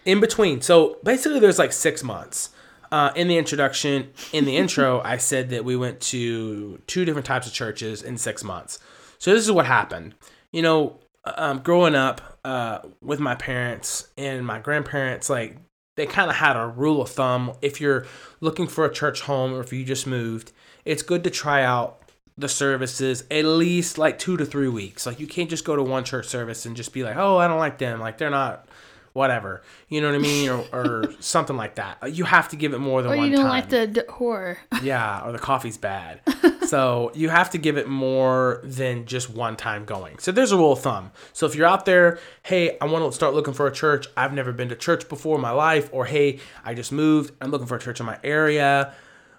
in 0.04 0.20
between. 0.20 0.60
So 0.62 0.98
basically, 1.06 1.40
there's 1.40 1.58
like 1.60 1.72
six 1.72 2.04
months 2.04 2.50
uh, 2.94 3.12
in 3.16 3.28
the 3.28 3.40
introduction, 3.40 4.12
in 4.34 4.46
the 4.46 4.56
intro, 4.56 5.02
I 5.04 5.18
said 5.18 5.50
that 5.50 5.66
we 5.66 5.76
went 5.76 6.00
to 6.02 6.80
two 6.86 7.06
different 7.06 7.26
types 7.26 7.48
of 7.48 7.54
churches 7.54 8.04
in 8.04 8.20
six 8.20 8.44
months. 8.44 8.78
So 9.18 9.34
this 9.34 9.44
is 9.44 9.52
what 9.52 9.66
happened. 9.66 10.14
You 10.52 10.62
know, 10.62 11.00
um, 11.26 11.60
growing 11.60 11.96
up 11.96 12.40
uh, 12.46 12.80
with 13.02 13.20
my 13.20 13.34
parents 13.34 14.10
and 14.16 14.46
my 14.46 14.60
grandparents, 14.60 15.28
like 15.28 15.58
they 15.96 16.06
kind 16.06 16.30
of 16.30 16.36
had 16.36 16.56
a 16.56 16.68
rule 16.68 17.02
of 17.02 17.10
thumb. 17.10 17.54
If 17.64 17.82
you're 17.82 18.06
looking 18.42 18.68
for 18.68 18.86
a 18.86 18.94
church 18.94 19.22
home 19.22 19.56
or 19.56 19.62
if 19.62 19.74
you 19.74 19.84
just 19.84 20.06
moved, 20.06 20.52
it's 20.86 21.02
good 21.02 21.24
to 21.24 21.32
try 21.32 21.64
out 21.64 22.00
the 22.38 22.50
services 22.50 23.24
at 23.32 23.46
least 23.46 23.98
like 23.98 24.20
two 24.20 24.38
to 24.38 24.46
three 24.46 24.68
weeks. 24.68 25.08
Like 25.08 25.20
you 25.20 25.26
can't 25.26 25.50
just 25.50 25.66
go 25.66 25.76
to 25.76 25.82
one 25.82 26.04
church 26.04 26.28
service 26.28 26.68
and 26.68 26.76
just 26.76 26.94
be 26.94 27.04
like, 27.04 27.16
oh, 27.18 27.38
I 27.38 27.48
don't 27.48 27.60
like 27.60 27.80
them. 27.80 28.00
Like 28.00 28.20
they're 28.20 28.30
not 28.30 28.68
whatever. 29.14 29.62
You 29.90 30.02
know 30.02 30.08
what 30.10 30.16
I 30.16 30.20
mean? 30.20 30.50
Or, 30.50 30.66
or 30.74 31.04
something 31.20 31.56
like 31.56 31.76
that. 31.76 32.14
You 32.14 32.24
have 32.26 32.50
to 32.50 32.56
give 32.56 32.74
it 32.74 32.80
more 32.80 33.02
than 33.02 33.14
Or 33.14 33.18
one 33.18 33.30
you 33.30 33.36
don't 33.36 33.46
time. 33.46 33.50
like 33.52 33.70
the 33.70 33.88
d- 33.88 34.02
horror. 34.10 34.58
Yeah, 34.84 35.24
or 35.26 35.32
the 35.32 35.40
coffee's 35.40 35.78
bad. 35.78 36.20
so 36.68 37.12
you 37.14 37.30
have 37.30 37.50
to 37.52 37.58
give 37.58 37.78
it 37.78 37.88
more 37.88 38.60
than 38.64 39.06
just 39.06 39.30
one 39.30 39.56
time 39.56 39.86
going. 39.86 40.20
So 40.20 40.32
there's 40.32 40.52
a 40.52 40.58
rule 40.58 40.74
of 40.74 40.80
thumb. 40.82 41.12
So 41.32 41.46
if 41.46 41.56
you're 41.56 41.68
out 41.68 41.86
there, 41.86 42.20
hey, 42.44 42.78
I 42.82 42.86
want 42.86 43.06
to 43.06 43.12
start 43.16 43.34
looking 43.34 43.54
for 43.54 43.68
a 43.68 43.72
church. 43.72 44.08
I've 44.18 44.34
never 44.34 44.52
been 44.52 44.70
to 44.70 44.76
church 44.76 45.08
before 45.08 45.36
in 45.36 45.42
my 45.42 45.52
life, 45.52 45.90
or 45.94 46.06
hey, 46.06 46.40
I 46.66 46.74
just 46.74 46.92
moved. 46.92 47.34
I'm 47.40 47.52
looking 47.52 47.68
for 47.68 47.76
a 47.78 47.80
church 47.80 48.00
in 48.00 48.06
my 48.06 48.18
area. 48.24 48.94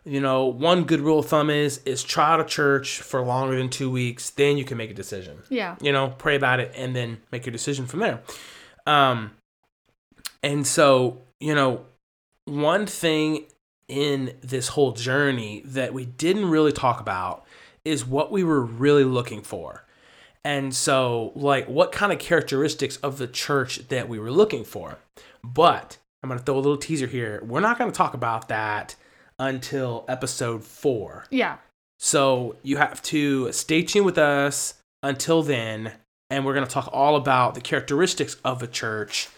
You 0.07 0.21
know, 0.21 0.47
one 0.47 0.85
good 0.85 1.01
rule 1.01 1.19
of 1.21 1.27
thumb 1.27 1.49
is 1.51 1.79
is 1.87 2.03
try 2.03 2.33
out 2.35 2.41
a 2.41 2.45
church 2.45 3.01
for 3.01 3.23
longer 3.23 3.57
than 3.57 3.71
two 3.71 3.91
weeks. 3.91 4.31
Then 4.31 4.57
you 4.59 4.65
can 4.65 4.77
make 4.79 4.91
a 4.91 4.95
decision. 4.95 5.39
yeah. 5.49 5.77
You 5.81 5.93
know, 5.93 6.15
pray 6.19 6.37
about 6.37 6.61
it 6.61 6.73
and 6.77 6.95
then 6.95 7.19
make 7.33 7.45
your 7.47 7.53
decision 7.53 7.87
from 7.87 8.01
there. 8.01 8.21
Um, 8.87 9.31
and 10.45 10.67
so 10.67 11.23
you 11.41 11.55
know, 11.55 11.85
one 12.47 12.87
thing 12.87 13.45
in 13.87 14.35
this 14.41 14.69
whole 14.69 14.93
journey 14.93 15.63
that 15.67 15.93
we 15.93 16.07
didn't 16.07 16.49
really 16.49 16.73
talk 16.73 17.01
about 17.01 17.45
is 17.85 18.07
what 18.07 18.33
we 18.33 18.43
were 18.43 18.63
really 18.63 19.05
looking 19.05 19.43
for. 19.43 19.85
And 20.43 20.75
so, 20.75 21.33
like, 21.35 21.69
what 21.69 21.93
kind 21.93 22.13
of 22.13 22.19
characteristics 22.19 22.97
of 22.99 23.19
the 23.19 23.27
church 23.27 23.89
that 23.89 24.09
we 24.09 24.19
were 24.19 24.31
looking 24.31 24.65
for. 24.65 24.99
But 25.43 25.99
I'm 26.23 26.29
going 26.29 26.39
to 26.39 26.45
throw 26.45 26.57
a 26.57 26.57
little 26.57 26.79
teaser 26.79 27.07
here. 27.07 27.43
We're 27.47 27.61
not 27.61 27.79
going 27.79 27.91
to 27.91 27.97
talk 27.97 28.15
about 28.15 28.49
that 28.49 28.95
until 29.39 30.07
episode 30.09 30.65
four. 30.65 31.27
Yeah. 31.31 31.59
So 31.99 32.57
you 32.63 32.79
have 32.79 33.03
to 33.03 33.53
stay 33.53 33.83
tuned 33.83 34.07
with 34.07 34.19
us 34.19 34.75
until 35.03 35.43
then, 35.43 35.93
and 36.31 36.45
we're 36.45 36.55
going 36.55 36.67
to 36.67 36.73
talk 36.73 36.89
all 36.93 37.17
about 37.17 37.55
the 37.55 37.61
characteristics 37.61 38.37
of 38.45 38.63
a 38.63 38.67
church, 38.67 39.29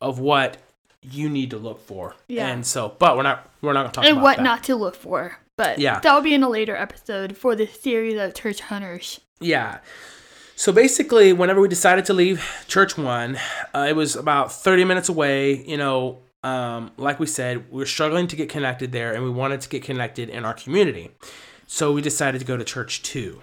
of 0.00 0.18
what 0.18 0.56
you 1.02 1.28
need 1.28 1.50
to 1.50 1.58
look 1.58 1.80
for. 1.80 2.14
Yeah. 2.28 2.48
And 2.48 2.66
so, 2.66 2.94
but 2.98 3.16
we're 3.16 3.22
not 3.22 3.48
we're 3.62 3.72
not 3.72 3.82
going 3.82 3.90
to 3.90 3.94
talk 3.94 4.04
about. 4.04 4.08
And 4.10 4.18
about 4.18 4.24
what 4.24 4.36
that. 4.38 4.42
not 4.42 4.64
to 4.64 4.76
look 4.76 4.94
for. 4.94 5.38
But 5.56 5.78
Yeah. 5.78 5.98
that'll 6.00 6.20
be 6.22 6.34
in 6.34 6.42
a 6.42 6.48
later 6.48 6.76
episode 6.76 7.36
for 7.36 7.56
this 7.56 7.80
series 7.80 8.18
of 8.18 8.34
church 8.34 8.60
hunters. 8.60 9.20
Yeah. 9.40 9.78
So 10.56 10.72
basically, 10.72 11.32
whenever 11.32 11.60
we 11.60 11.68
decided 11.68 12.04
to 12.06 12.12
leave 12.14 12.64
Church 12.66 12.96
One, 12.98 13.38
uh, 13.74 13.86
it 13.88 13.94
was 13.96 14.16
about 14.16 14.52
30 14.52 14.84
minutes 14.84 15.08
away. 15.08 15.64
You 15.64 15.76
know, 15.76 16.18
um, 16.42 16.90
like 16.96 17.20
we 17.20 17.26
said, 17.26 17.70
we 17.70 17.78
were 17.78 17.86
struggling 17.86 18.26
to 18.28 18.36
get 18.36 18.48
connected 18.48 18.90
there 18.92 19.14
and 19.14 19.22
we 19.22 19.30
wanted 19.30 19.60
to 19.62 19.68
get 19.68 19.82
connected 19.84 20.28
in 20.28 20.44
our 20.44 20.54
community. 20.54 21.10
So 21.66 21.92
we 21.92 22.02
decided 22.02 22.38
to 22.40 22.44
go 22.44 22.56
to 22.56 22.64
Church 22.64 23.02
Two. 23.02 23.42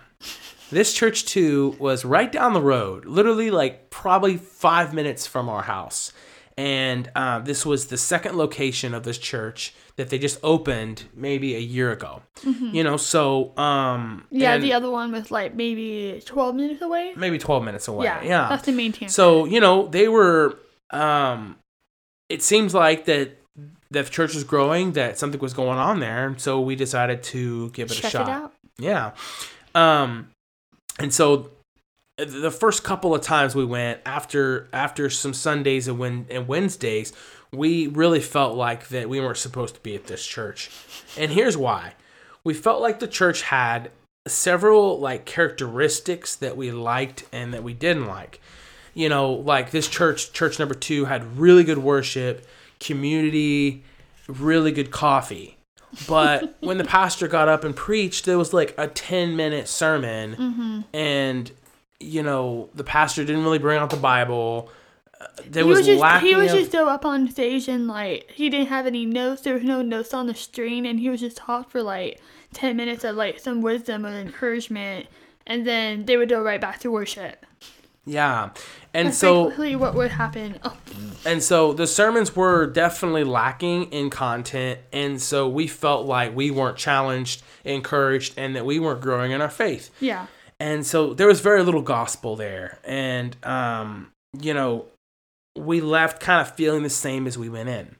This 0.72 0.94
Church 0.94 1.26
Two 1.26 1.76
was 1.80 2.04
right 2.04 2.32
down 2.32 2.54
the 2.54 2.62
road, 2.62 3.06
literally 3.06 3.52
like 3.52 3.90
probably 3.90 4.36
five 4.38 4.94
minutes 4.94 5.26
from 5.28 5.48
our 5.48 5.62
house. 5.64 6.12
And 6.58 7.12
uh, 7.16 7.40
this 7.40 7.66
was 7.66 7.88
the 7.88 7.98
second 7.98 8.38
location 8.38 8.94
of 8.94 9.04
this 9.04 9.18
church 9.18 9.74
that 9.98 10.10
they 10.10 10.18
just 10.18 10.40
opened 10.42 11.04
maybe 11.14 11.54
a 11.54 11.60
year 11.60 11.92
ago. 11.92 12.22
You 12.46 12.82
know, 12.84 12.96
so 12.96 13.58
um, 13.58 14.26
Yeah, 14.32 14.58
the 14.58 14.72
other 14.72 14.90
one 14.90 15.12
was 15.12 15.32
like 15.32 15.54
maybe 15.54 16.22
12 16.26 16.56
minutes 16.56 16.82
away. 16.82 17.14
maybe 17.18 17.38
12 17.38 17.64
minutes 17.64 17.88
away. 17.90 18.06
Yeah, 18.06 18.24
Yeah. 18.24 18.48
that's 18.50 18.66
the 18.66 18.72
main 18.72 18.94
town. 18.94 19.10
So, 19.10 19.44
you 19.46 19.60
know, 19.60 19.88
they 19.88 20.08
were 20.08 20.58
um 20.92 21.58
it 22.30 22.42
seems 22.42 22.74
like 22.74 23.06
that 23.06 23.38
the 23.92 24.04
church 24.04 24.34
was 24.34 24.44
growing, 24.44 24.94
that 24.94 25.18
something 25.18 25.40
was 25.42 25.54
going 25.54 25.78
on 25.78 26.00
there, 26.00 26.36
so 26.38 26.62
we 26.62 26.76
decided 26.76 27.22
to 27.24 27.70
give 27.72 27.92
it 27.92 27.96
Check 27.96 28.06
a 28.06 28.10
shot. 28.12 28.52
it. 28.80 28.84
Yeah. 28.84 29.12
Um 29.74 30.30
and 31.00 31.14
so 31.14 31.52
the 32.18 32.52
first 32.52 32.84
couple 32.84 33.14
of 33.14 33.22
times 33.22 33.56
we 33.56 33.66
went 33.66 34.00
after 34.06 34.68
after 34.72 35.10
some 35.10 35.34
Sundays 35.34 35.88
and 35.88 36.00
when 36.00 36.26
and 36.30 36.48
Wednesdays, 36.48 37.12
we 37.52 37.88
really 37.88 38.20
felt 38.22 38.56
like 38.56 38.88
that 38.90 39.10
we 39.10 39.20
weren't 39.20 39.38
supposed 39.38 39.76
to 39.76 39.82
be 39.82 39.96
at 39.96 40.08
this 40.08 40.26
church. 40.26 40.70
And 41.18 41.32
here's 41.32 41.58
why. 41.58 41.94
We 42.44 42.54
felt 42.54 42.82
like 42.82 43.00
the 43.00 43.08
church 43.08 43.42
had 43.44 43.92
several 44.28 45.00
like 45.00 45.26
characteristics 45.26 46.36
that 46.36 46.56
we 46.58 46.72
liked 46.72 47.26
and 47.32 47.54
that 47.54 47.64
we 47.64 47.74
didn't 47.74 48.08
like. 48.08 48.40
You 48.94 49.10
know, 49.10 49.34
like 49.34 49.72
this 49.72 49.88
church, 49.90 50.32
church 50.32 50.58
number 50.58 50.74
2 50.74 51.06
had 51.06 51.38
really 51.38 51.66
good 51.66 51.80
worship, 51.80 52.46
community, 52.80 53.84
really 54.28 54.72
good 54.72 54.90
coffee. 54.90 55.58
But 56.08 56.56
when 56.62 56.78
the 56.78 56.86
pastor 56.86 57.28
got 57.28 57.50
up 57.50 57.64
and 57.66 57.76
preached, 57.76 58.26
there 58.26 58.38
was 58.38 58.54
like 58.54 58.74
a 58.78 58.88
10 58.88 59.36
minute 59.36 59.68
sermon 59.68 60.36
Mm-hmm. 60.36 60.82
and 60.94 61.52
you 62.00 62.22
know 62.24 62.70
the 62.76 62.84
pastor 62.84 63.24
didn't 63.24 63.44
really 63.44 63.60
bring 63.60 63.78
out 63.80 63.90
the 63.90 63.96
bible 63.98 64.70
Uh, 65.20 65.28
there 65.48 65.64
he 65.64 65.70
was, 65.70 65.78
was 65.80 65.88
just 65.88 66.02
lacking 66.02 66.28
he 66.30 66.36
was 66.36 66.52
of, 66.52 66.60
just 66.60 66.72
go 66.72 66.90
up 66.90 67.06
on 67.06 67.30
stage 67.32 67.68
and 67.70 67.88
like 67.88 68.30
he 68.32 68.50
didn't 68.50 68.68
have 68.68 68.86
any 68.86 69.06
notes. 69.06 69.42
There 69.44 69.54
was 69.54 69.64
no 69.64 69.82
notes 69.82 70.14
on 70.14 70.28
the 70.28 70.36
screen, 70.36 70.86
and 70.86 71.00
he 71.00 71.10
was 71.10 71.22
just 71.22 71.38
talk 71.38 71.70
for 71.72 71.82
like 71.82 72.20
ten 72.54 72.76
minutes 72.76 73.06
of 73.06 73.16
like 73.16 73.40
some 73.40 73.62
wisdom 73.62 74.04
and 74.04 74.16
encouragement, 74.28 75.08
and 75.48 75.66
then 75.66 76.06
they 76.06 76.18
would 76.18 76.28
go 76.30 76.42
right 76.44 76.60
back 76.60 76.80
to 76.82 76.92
worship. 76.92 77.46
yeah 78.06 78.50
and 78.94 79.08
That's 79.08 79.18
so 79.18 79.46
basically 79.46 79.76
what 79.78 79.96
would 79.96 80.12
happen. 80.12 80.60
Oh, 80.64 80.78
and 81.26 81.42
so 81.42 81.74
the 81.74 81.88
sermons 81.88 82.36
were 82.36 82.68
definitely 82.68 83.24
lacking 83.24 83.86
in 83.92 84.10
content 84.10 84.80
and 84.92 85.22
so 85.22 85.48
we 85.50 85.68
felt 85.68 86.06
like 86.06 86.36
we 86.36 86.52
weren't 86.52 86.78
challenged 86.78 87.42
encouraged 87.64 88.34
and 88.38 88.56
that 88.56 88.66
we 88.66 88.80
weren't 88.80 89.02
growing 89.02 89.32
in 89.32 89.42
our 89.42 89.50
faith 89.50 89.90
yeah, 90.00 90.28
and 90.60 90.86
so 90.86 91.14
there 91.14 91.28
was 91.28 91.42
very 91.42 91.64
little 91.64 91.82
gospel 91.82 92.36
there 92.36 92.80
and 92.84 93.36
um 93.44 94.12
you 94.40 94.54
know 94.54 94.86
we 95.58 95.82
left 95.82 96.20
kind 96.22 96.42
of 96.42 96.54
feeling 96.56 96.84
the 96.84 96.90
same 96.90 97.28
as 97.28 97.38
we 97.38 97.50
went 97.50 97.70
in 97.70 97.96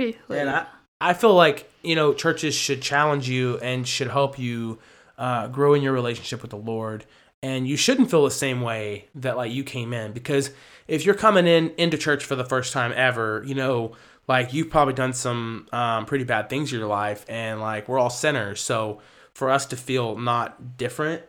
basically. 0.00 0.38
And 0.38 0.50
I, 0.50 0.66
I 1.00 1.14
feel 1.14 1.34
like, 1.34 1.70
you 1.82 1.94
know, 1.94 2.12
churches 2.12 2.54
should 2.54 2.82
challenge 2.82 3.28
you 3.28 3.58
and 3.58 3.86
should 3.86 4.08
help 4.08 4.38
you 4.38 4.78
uh, 5.18 5.48
grow 5.48 5.74
in 5.74 5.82
your 5.82 5.92
relationship 5.92 6.42
with 6.42 6.50
the 6.50 6.56
Lord. 6.56 7.04
And 7.42 7.66
you 7.66 7.76
shouldn't 7.76 8.10
feel 8.10 8.24
the 8.24 8.30
same 8.30 8.60
way 8.60 9.08
that 9.14 9.36
like 9.36 9.52
you 9.52 9.64
came 9.64 9.92
in 9.92 10.12
because 10.12 10.50
if 10.88 11.06
you're 11.06 11.14
coming 11.14 11.46
in 11.46 11.70
into 11.78 11.96
church 11.96 12.24
for 12.24 12.36
the 12.36 12.44
first 12.44 12.72
time 12.72 12.92
ever, 12.94 13.42
you 13.46 13.54
know, 13.54 13.92
like 14.28 14.52
you've 14.52 14.70
probably 14.70 14.94
done 14.94 15.14
some 15.14 15.66
um, 15.72 16.04
pretty 16.04 16.24
bad 16.24 16.50
things 16.50 16.72
in 16.72 16.78
your 16.78 16.88
life, 16.88 17.24
and 17.28 17.60
like 17.60 17.88
we're 17.88 17.98
all 17.98 18.10
sinners. 18.10 18.60
So 18.60 19.00
for 19.34 19.50
us 19.50 19.66
to 19.66 19.76
feel 19.76 20.16
not 20.18 20.76
different 20.76 21.22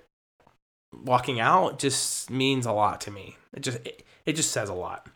walking 0.94 1.40
out 1.40 1.80
just 1.80 2.30
means 2.30 2.66
a 2.66 2.72
lot 2.72 3.02
to 3.02 3.12
me. 3.12 3.38
It 3.54 3.62
just 3.62 3.80
it, 3.86 4.04
it 4.26 4.36
just 4.36 4.52
says 4.52 4.70
a 4.70 4.74
lot. 4.74 5.08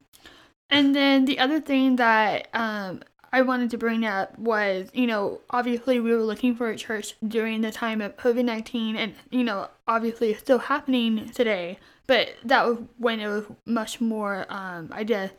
And 0.69 0.95
then 0.95 1.25
the 1.25 1.39
other 1.39 1.61
thing 1.61 1.97
that 1.97 2.47
um, 2.53 3.01
I 3.35 3.41
wanted 3.41 3.69
to 3.71 3.77
bring 3.77 4.05
up 4.05 4.39
was, 4.39 4.89
you 4.93 5.07
know, 5.07 5.41
obviously 5.49 5.99
we 5.99 6.13
were 6.13 6.23
looking 6.23 6.55
for 6.55 6.69
a 6.69 6.77
church 6.77 7.15
during 7.27 7.59
the 7.59 7.71
time 7.71 7.99
of 7.99 8.15
COVID 8.15 8.45
19, 8.45 8.95
and, 8.95 9.13
you 9.29 9.43
know, 9.43 9.67
obviously 9.87 10.31
it's 10.31 10.39
still 10.39 10.57
happening 10.57 11.29
today, 11.31 11.77
but 12.07 12.29
that 12.45 12.65
was 12.65 12.77
when 12.97 13.19
it 13.19 13.27
was 13.27 13.45
much 13.65 13.99
more, 13.99 14.45
um, 14.47 14.89
I 14.91 15.03
guess, 15.03 15.31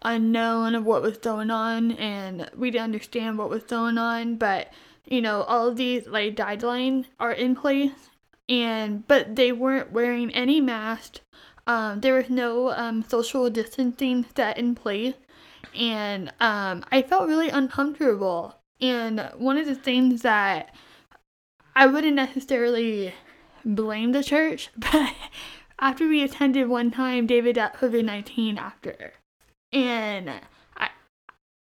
unknown 0.00 0.74
of 0.74 0.86
what 0.86 1.02
was 1.02 1.18
going 1.18 1.50
on, 1.50 1.92
and 1.92 2.50
we 2.56 2.70
didn't 2.70 2.84
understand 2.84 3.36
what 3.36 3.50
was 3.50 3.64
going 3.64 3.98
on, 3.98 4.36
but, 4.36 4.72
you 5.04 5.20
know, 5.20 5.42
all 5.42 5.68
of 5.68 5.76
these, 5.76 6.06
like, 6.06 6.36
guidelines 6.36 7.04
are 7.20 7.32
in 7.32 7.54
place, 7.54 7.92
and, 8.48 9.06
but 9.06 9.36
they 9.36 9.52
weren't 9.52 9.92
wearing 9.92 10.30
any 10.32 10.60
mask. 10.60 11.20
Um, 11.66 12.00
there 12.00 12.14
was 12.14 12.30
no 12.30 12.70
um, 12.70 13.02
social 13.02 13.50
distancing 13.50 14.24
set 14.36 14.56
in 14.56 14.74
place, 14.74 15.14
and 15.74 16.32
um, 16.40 16.84
I 16.92 17.02
felt 17.02 17.28
really 17.28 17.48
uncomfortable. 17.48 18.56
And 18.80 19.30
one 19.36 19.56
of 19.56 19.66
the 19.66 19.74
things 19.74 20.22
that 20.22 20.74
I 21.74 21.86
wouldn't 21.86 22.14
necessarily 22.14 23.14
blame 23.64 24.12
the 24.12 24.22
church, 24.22 24.70
but 24.76 25.12
after 25.80 26.08
we 26.08 26.22
attended 26.22 26.68
one 26.68 26.90
time, 26.90 27.26
David 27.26 27.56
got 27.56 27.74
COVID 27.74 28.04
nineteen 28.04 28.58
after, 28.58 29.14
and 29.72 30.30
I, 30.76 30.88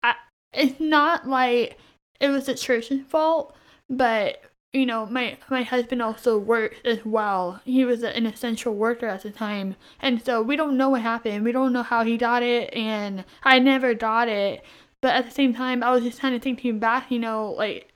I, 0.03 0.15
it's 0.53 0.81
not 0.81 1.29
like 1.29 1.79
it 2.21 2.29
was 2.29 2.47
the 2.47 2.55
church's 2.55 3.03
fault, 3.09 3.55
but 3.89 4.43
you 4.73 4.87
know, 4.87 5.07
my 5.07 5.37
my 5.51 5.63
husband 5.63 6.01
also 6.03 6.39
worked 6.39 6.87
as 6.87 7.05
well. 7.05 7.61
He 7.65 7.85
was 7.85 8.03
an 8.03 8.27
essential 8.27 8.75
worker 8.75 9.07
at 9.07 9.23
the 9.23 9.31
time, 9.31 9.77
and 10.01 10.25
so 10.25 10.41
we 10.43 10.57
don't 10.57 10.77
know 10.79 10.89
what 10.91 11.03
happened. 11.03 11.45
We 11.45 11.53
don't 11.53 11.73
know 11.73 11.83
how 11.83 12.05
he 12.05 12.17
got 12.17 12.43
it, 12.43 12.73
and 12.75 13.25
I 13.43 13.59
never 13.59 13.95
got 13.95 14.29
it. 14.29 14.65
but 15.03 15.15
at 15.15 15.25
the 15.27 15.31
same 15.33 15.53
time, 15.55 15.83
I 15.83 15.91
was 15.93 16.05
just 16.05 16.21
kind 16.21 16.35
of 16.35 16.43
thinking 16.43 16.79
back, 16.79 17.11
you 17.11 17.19
know, 17.19 17.53
like 17.53 17.93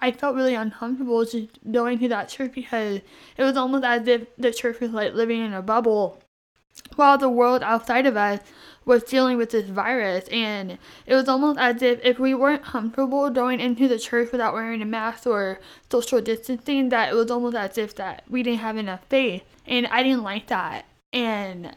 I 0.00 0.12
felt 0.12 0.36
really 0.36 0.54
uncomfortable 0.54 1.24
just 1.24 1.48
going 1.72 1.98
to 2.00 2.08
that 2.08 2.28
church 2.28 2.52
because 2.52 3.00
it 3.36 3.44
was 3.44 3.56
almost 3.56 3.84
as 3.84 4.06
if 4.08 4.26
the 4.36 4.52
church 4.52 4.80
was 4.80 4.90
like 4.92 5.14
living 5.14 5.40
in 5.40 5.52
a 5.54 5.62
bubble 5.62 6.20
while 6.96 7.18
the 7.18 7.28
world 7.30 7.62
outside 7.62 8.06
of 8.06 8.16
us 8.16 8.40
was 8.86 9.02
dealing 9.02 9.36
with 9.36 9.50
this 9.50 9.68
virus 9.68 10.26
and 10.28 10.78
it 11.06 11.14
was 11.14 11.28
almost 11.28 11.58
as 11.58 11.82
if 11.82 11.98
if 12.04 12.20
we 12.20 12.32
weren't 12.32 12.62
comfortable 12.62 13.28
going 13.28 13.58
into 13.60 13.88
the 13.88 13.98
church 13.98 14.30
without 14.30 14.54
wearing 14.54 14.80
a 14.80 14.84
mask 14.84 15.26
or 15.26 15.58
social 15.90 16.20
distancing 16.20 16.88
that 16.88 17.12
it 17.12 17.14
was 17.14 17.30
almost 17.30 17.56
as 17.56 17.76
if 17.76 17.96
that 17.96 18.22
we 18.30 18.44
didn't 18.44 18.60
have 18.60 18.76
enough 18.76 19.00
faith 19.08 19.42
and 19.66 19.88
i 19.88 20.04
didn't 20.04 20.22
like 20.22 20.46
that 20.46 20.86
and 21.12 21.76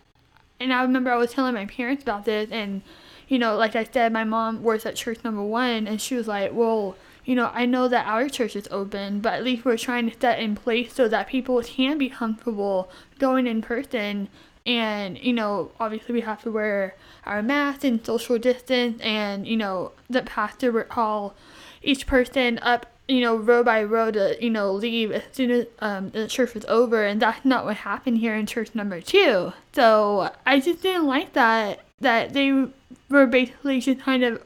and 0.60 0.72
i 0.72 0.84
remember 0.84 1.12
i 1.12 1.18
was 1.18 1.32
telling 1.32 1.56
my 1.56 1.66
parents 1.66 2.04
about 2.04 2.26
this 2.26 2.50
and 2.52 2.84
you 3.28 3.40
know 3.40 3.58
like 3.58 3.76
i 3.76 3.84
said 3.84 4.14
my 4.14 4.24
mom 4.24 4.62
works 4.62 4.86
at 4.86 4.96
church 4.96 5.18
number 5.24 5.42
one 5.42 5.88
and 5.88 6.00
she 6.00 6.14
was 6.14 6.28
like 6.28 6.52
well 6.54 6.96
you 7.26 7.36
know, 7.36 7.52
I 7.54 7.68
know 7.68 7.88
that 7.88 8.08
our 8.08 8.28
church 8.28 8.56
is 8.56 8.68
open, 8.72 9.20
but 9.20 9.34
at 9.34 9.44
least 9.44 9.64
we're 9.64 9.78
trying 9.78 10.10
to 10.10 10.20
set 10.20 10.40
in 10.40 10.56
place 10.56 10.96
so 10.96 11.08
that 11.10 11.28
people 11.28 11.62
can 11.62 12.00
be 12.00 12.10
comfortable 12.10 12.90
going 13.20 13.46
in 13.46 13.62
person. 13.62 14.30
And, 14.66 15.18
you 15.18 15.34
know, 15.34 15.72
obviously 15.80 16.14
we 16.14 16.22
have 16.22 16.44
to 16.44 16.52
wear 16.52 16.96
our 17.26 17.42
mask 17.42 17.84
and 17.84 18.06
social 18.06 18.38
distance. 18.38 19.02
And, 19.02 19.48
you 19.48 19.58
know, 19.58 19.92
the 20.10 20.22
pastor 20.22 20.72
would 20.72 20.90
call 20.90 21.34
each 21.82 22.06
person 22.06 22.60
up, 22.60 22.86
you 23.08 23.22
know, 23.22 23.36
row 23.36 23.64
by 23.64 23.84
row 23.84 24.12
to, 24.12 24.38
you 24.44 24.50
know, 24.50 24.72
leave 24.72 25.12
as 25.12 25.24
soon 25.32 25.52
as 25.52 25.66
um, 25.80 26.10
the 26.12 26.28
church 26.28 26.54
was 26.54 26.66
over. 26.66 27.06
And 27.06 27.22
that's 27.22 27.44
not 27.44 27.66
what 27.66 27.78
happened 27.78 28.20
here 28.20 28.36
in 28.36 28.46
church 28.46 28.76
number 28.76 29.02
two. 29.02 29.54
So 29.74 30.32
I 30.46 30.60
just 30.60 30.82
didn't 30.82 31.08
like 31.08 31.34
that, 31.34 31.80
that 32.02 32.34
they 32.34 32.68
were 33.10 33.26
basically 33.26 33.82
just 33.82 34.02
kind 34.02 34.24
of 34.24 34.44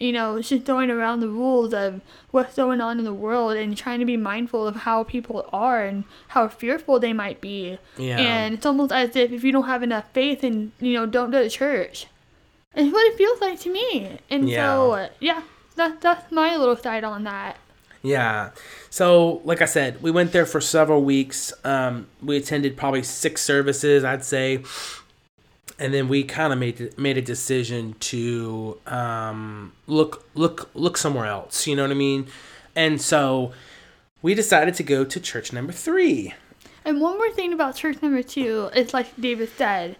you 0.00 0.10
know, 0.12 0.40
just 0.40 0.64
throwing 0.64 0.90
around 0.90 1.20
the 1.20 1.28
rules 1.28 1.72
of 1.74 2.00
what's 2.32 2.56
going 2.56 2.80
on 2.80 2.98
in 2.98 3.04
the 3.04 3.14
world 3.14 3.56
and 3.56 3.76
trying 3.76 4.00
to 4.00 4.06
be 4.06 4.16
mindful 4.16 4.66
of 4.66 4.74
how 4.76 5.04
people 5.04 5.48
are 5.52 5.84
and 5.84 6.04
how 6.28 6.48
fearful 6.48 6.98
they 6.98 7.12
might 7.12 7.40
be. 7.40 7.78
Yeah. 7.98 8.18
And 8.18 8.54
it's 8.54 8.64
almost 8.66 8.92
as 8.92 9.14
if 9.14 9.30
if 9.30 9.44
you 9.44 9.52
don't 9.52 9.66
have 9.66 9.82
enough 9.82 10.06
faith 10.12 10.42
and, 10.42 10.72
you 10.80 10.94
know, 10.94 11.06
don't 11.06 11.30
go 11.30 11.42
to 11.42 11.50
church. 11.50 12.06
It's 12.74 12.92
what 12.92 13.06
it 13.12 13.16
feels 13.18 13.40
like 13.40 13.60
to 13.60 13.70
me. 13.72 14.18
And 14.30 14.48
Yeah. 14.48 14.66
so, 14.74 15.08
yeah, 15.20 15.42
that, 15.76 16.00
that's 16.00 16.32
my 16.32 16.56
little 16.56 16.76
side 16.76 17.04
on 17.04 17.24
that. 17.24 17.58
Yeah. 18.02 18.50
So, 18.88 19.42
like 19.44 19.60
I 19.60 19.66
said, 19.66 20.00
we 20.02 20.10
went 20.10 20.32
there 20.32 20.46
for 20.46 20.60
several 20.60 21.02
weeks. 21.02 21.52
Um, 21.64 22.06
we 22.22 22.38
attended 22.38 22.76
probably 22.76 23.02
six 23.02 23.42
services, 23.42 24.04
I'd 24.04 24.24
say, 24.24 24.62
and 25.80 25.94
then 25.94 26.08
we 26.08 26.22
kind 26.22 26.52
of 26.52 26.58
made 26.58 26.96
made 26.98 27.16
a 27.16 27.22
decision 27.22 27.94
to 28.00 28.78
um, 28.86 29.72
look 29.86 30.26
look 30.34 30.70
look 30.74 30.96
somewhere 30.96 31.26
else. 31.26 31.66
You 31.66 31.74
know 31.74 31.82
what 31.82 31.90
I 31.90 31.94
mean? 31.94 32.26
And 32.76 33.00
so 33.00 33.52
we 34.22 34.34
decided 34.34 34.74
to 34.74 34.82
go 34.82 35.04
to 35.04 35.18
church 35.18 35.52
number 35.52 35.72
three. 35.72 36.34
And 36.84 37.00
one 37.00 37.16
more 37.16 37.30
thing 37.30 37.52
about 37.52 37.76
church 37.76 38.00
number 38.02 38.22
two 38.22 38.70
is 38.74 38.94
like 38.94 39.08
David 39.18 39.50
said, 39.56 39.96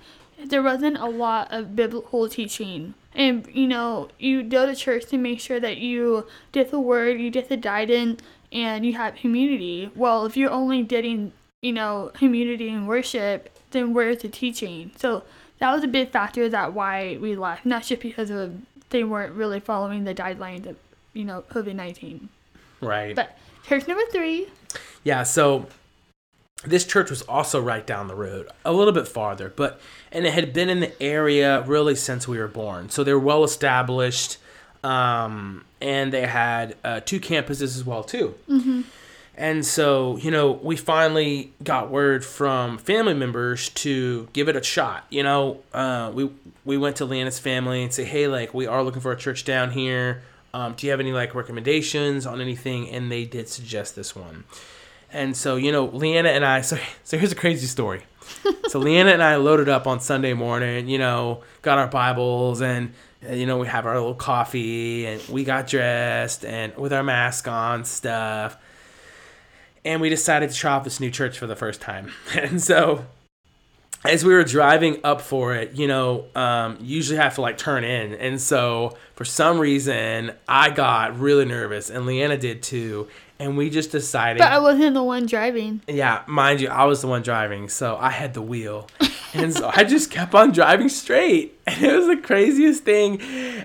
there 0.47 0.63
wasn't 0.63 0.99
a 0.99 1.07
lot 1.07 1.49
of 1.51 1.75
biblical 1.75 2.29
teaching. 2.29 2.95
And 3.15 3.49
you 3.53 3.67
know, 3.67 4.09
you 4.19 4.43
go 4.43 4.67
to 4.67 4.77
church 4.77 5.07
to 5.07 5.19
make 5.19 5.41
sure 5.41 5.61
that 5.61 5.79
you 5.79 6.27
get 6.53 6.71
the 6.71 6.81
word, 6.81 7.19
you 7.21 7.31
get 7.31 7.49
the 7.49 7.57
guidance, 7.57 8.21
and 8.53 8.85
you 8.85 8.93
have 8.95 9.15
community. 9.15 9.91
Well, 9.95 10.27
if 10.27 10.37
you're 10.37 10.51
only 10.51 10.83
getting, 10.83 11.33
you 11.63 11.73
know, 11.73 12.11
community 12.15 12.69
and 12.69 12.87
worship, 12.87 13.51
then 13.71 13.95
where's 13.95 14.19
the 14.19 14.29
teaching? 14.29 14.91
So 14.97 15.23
that 15.61 15.73
was 15.73 15.85
a 15.85 15.89
big 15.89 16.11
factor 16.11 16.49
that 16.49 16.75
why 16.75 17.17
we 17.21 17.37
left, 17.37 17.65
not 17.65 17.85
just 17.85 18.03
because 18.03 18.31
of 18.31 18.61
they 18.91 19.05
weren't 19.05 19.35
really 19.35 19.61
following 19.61 20.05
the 20.05 20.15
guidelines 20.15 20.67
of, 20.67 20.77
you 21.15 21.25
know, 21.25 21.45
COVID 21.51 21.75
nineteen. 21.75 22.29
Right. 22.81 23.15
But 23.15 23.39
church 23.67 23.87
number 23.87 24.03
three, 24.11 24.49
Yeah, 25.05 25.23
so 25.23 25.67
this 26.65 26.85
church 26.85 27.09
was 27.09 27.23
also 27.23 27.61
right 27.61 27.87
down 27.87 28.09
the 28.09 28.15
road, 28.15 28.49
a 28.65 28.73
little 28.73 28.93
bit 28.93 29.09
farther, 29.09 29.53
but 29.55 29.81
and 30.13 30.27
it 30.27 30.35
had 30.35 30.53
been 30.53 30.69
in 30.69 30.81
the 30.81 31.03
area 31.03 31.63
really 31.63 31.95
since 31.95 32.29
we 32.29 32.39
were 32.39 32.49
born. 32.49 32.91
So 32.91 33.03
they 33.05 33.13
were 33.13 33.19
well 33.19 33.45
established, 33.45 34.39
um, 34.85 35.65
and 35.81 36.13
they 36.13 36.27
had 36.27 36.77
uh, 36.85 37.01
two 37.01 37.21
campuses 37.21 37.77
as 37.77 37.85
well 37.85 38.05
too. 38.05 38.35
mm-hmm. 38.49 38.83
And 39.41 39.65
so 39.65 40.19
you 40.19 40.31
know, 40.31 40.53
we 40.53 40.77
finally 40.77 41.53
got 41.65 41.91
word 41.91 42.27
from 42.27 42.77
family 42.77 43.15
members 43.15 43.71
to 43.71 44.29
give 44.35 44.51
it 44.51 44.55
a 44.55 44.63
shot. 44.63 45.07
You 45.09 45.23
know, 45.23 45.61
uh, 45.73 46.13
we 46.15 46.31
we 46.67 46.77
went 46.77 46.97
to 46.97 47.07
Leanna's 47.07 47.39
family 47.39 47.83
and 47.83 47.93
say, 47.93 48.05
hey, 48.05 48.29
like 48.29 48.53
we 48.53 48.67
are 48.67 48.85
looking 48.85 49.01
for 49.01 49.13
a 49.13 49.17
church 49.17 49.45
down 49.45 49.71
here. 49.71 50.23
Um, 50.53 50.75
do 50.75 50.87
you 50.87 50.91
have 50.91 51.01
any 51.01 51.13
like 51.13 51.35
recommendations 51.35 52.27
on 52.27 52.41
anything? 52.41 52.91
And 52.91 53.11
they 53.11 53.25
did 53.25 53.49
suggest 53.49 53.97
this 53.97 54.15
one. 54.15 54.45
And 55.13 55.37
so, 55.37 55.57
you 55.57 55.73
know, 55.73 55.87
Leanna 55.87 56.29
and 56.29 56.45
I, 56.45 56.61
so, 56.71 56.79
so 57.03 57.19
here's 57.19 57.33
a 57.33 57.37
crazy 57.37 57.67
story. 57.67 58.03
so 58.69 58.79
Leanna 58.79 59.13
and 59.13 59.23
I 59.23 59.37
loaded 59.37 59.69
up 59.69 59.87
on 59.87 60.01
Sunday 60.01 60.35
morning, 60.35 60.87
you 60.89 60.99
know, 60.99 61.43
got 61.63 61.79
our 61.79 61.89
Bibles 61.89 62.61
and, 62.61 62.93
uh, 63.29 63.33
you 63.33 63.47
know, 63.47 63.59
we 63.59 63.67
have 63.67 63.87
our 63.87 63.95
little 63.95 64.15
coffee 64.15 65.07
and 65.07 65.23
we 65.29 65.45
got 65.45 65.67
dressed 65.67 66.45
and 66.45 66.77
with 66.77 66.93
our 66.93 67.03
mask 67.03 67.49
on 67.49 67.85
stuff. 67.85 68.57
And 69.85 70.01
we 70.01 70.09
decided 70.09 70.51
to 70.51 70.57
try 70.57 70.73
out 70.73 70.85
this 70.85 71.01
new 71.01 71.11
church 71.11 71.39
for 71.39 71.47
the 71.47 71.57
first 71.57 71.81
time. 71.81 72.13
And 72.35 72.61
so 72.63 73.07
as 74.05 74.25
we 74.25 74.33
were 74.33 74.45
driving 74.45 74.99
up 75.05 75.21
for 75.21 75.55
it, 75.55 75.73
you 75.75 75.87
know, 75.87 76.25
um, 76.35 76.79
you 76.81 76.97
usually 76.97 77.19
have 77.19 77.35
to 77.35 77.43
like 77.43 77.59
turn 77.59 77.85
in. 77.85 78.15
And 78.15 78.41
so 78.41 78.97
for 79.15 79.25
some 79.25 79.59
reason, 79.59 80.33
I 80.49 80.71
got 80.71 81.19
really 81.19 81.45
nervous 81.45 81.91
and 81.91 82.07
Leanna 82.07 82.39
did 82.39 82.63
too. 82.63 83.09
And 83.39 83.57
we 83.57 83.71
just 83.71 83.91
decided. 83.91 84.39
but 84.39 84.53
I 84.53 84.59
wasn't 84.59 84.93
the 84.93 85.03
one 85.03 85.25
driving. 85.25 85.81
Yeah, 85.89 86.23
mind 86.27 86.61
you, 86.61 86.69
I 86.69 86.85
was 86.85 87.01
the 87.01 87.07
one 87.07 87.23
driving, 87.23 87.71
so 87.71 87.97
I 87.99 88.11
had 88.11 88.35
the 88.35 88.43
wheel. 88.43 88.89
And 89.33 89.55
so 89.55 89.71
I 89.73 89.85
just 89.85 90.11
kept 90.11 90.35
on 90.35 90.51
driving 90.51 90.89
straight. 90.89 91.57
And 91.69 91.85
it 91.85 91.97
was 91.97 92.09
the 92.09 92.17
craziest 92.17 92.83
thing. 92.83 93.21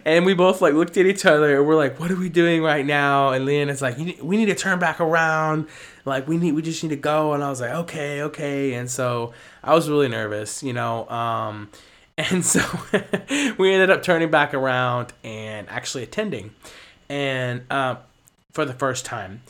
And 0.06 0.24
we 0.28 0.36
both 0.36 0.62
like 0.62 0.76
looked 0.76 0.96
at 0.96 1.08
each 1.08 1.26
other 1.26 1.58
and 1.58 1.68
we're 1.68 1.76
like, 1.76 2.00
what 2.00 2.12
are 2.12 2.16
we 2.16 2.30
doing 2.30 2.62
right 2.62 2.86
now? 2.86 3.30
And 3.30 3.48
Leanna's 3.48 3.82
like, 3.82 3.98
we 3.98 4.38
need 4.38 4.46
to 4.46 4.54
turn 4.54 4.78
back 4.78 5.00
around. 5.02 5.68
Like 6.06 6.28
we 6.28 6.38
need 6.38 6.54
we 6.54 6.62
just 6.62 6.82
need 6.84 6.90
to 6.90 6.96
go. 6.96 7.34
And 7.34 7.44
I 7.44 7.50
was 7.50 7.62
like, 7.62 7.72
okay, 7.72 8.22
okay. 8.24 8.74
And 8.76 8.90
so 8.90 9.34
I 9.64 9.74
was 9.74 9.90
really 9.90 10.08
nervous, 10.08 10.64
you 10.64 10.74
know. 10.74 11.10
Um 11.10 11.70
and 12.18 12.46
so 12.46 12.62
we 13.58 13.74
ended 13.74 13.90
up 13.90 14.02
turning 14.02 14.32
back 14.32 14.54
around 14.54 15.12
and 15.24 15.68
actually 15.70 16.04
attending. 16.04 16.52
And 17.10 17.64
um 17.72 17.98
for 18.52 18.66
the 18.66 18.74
first 18.74 19.06
time. 19.06 19.42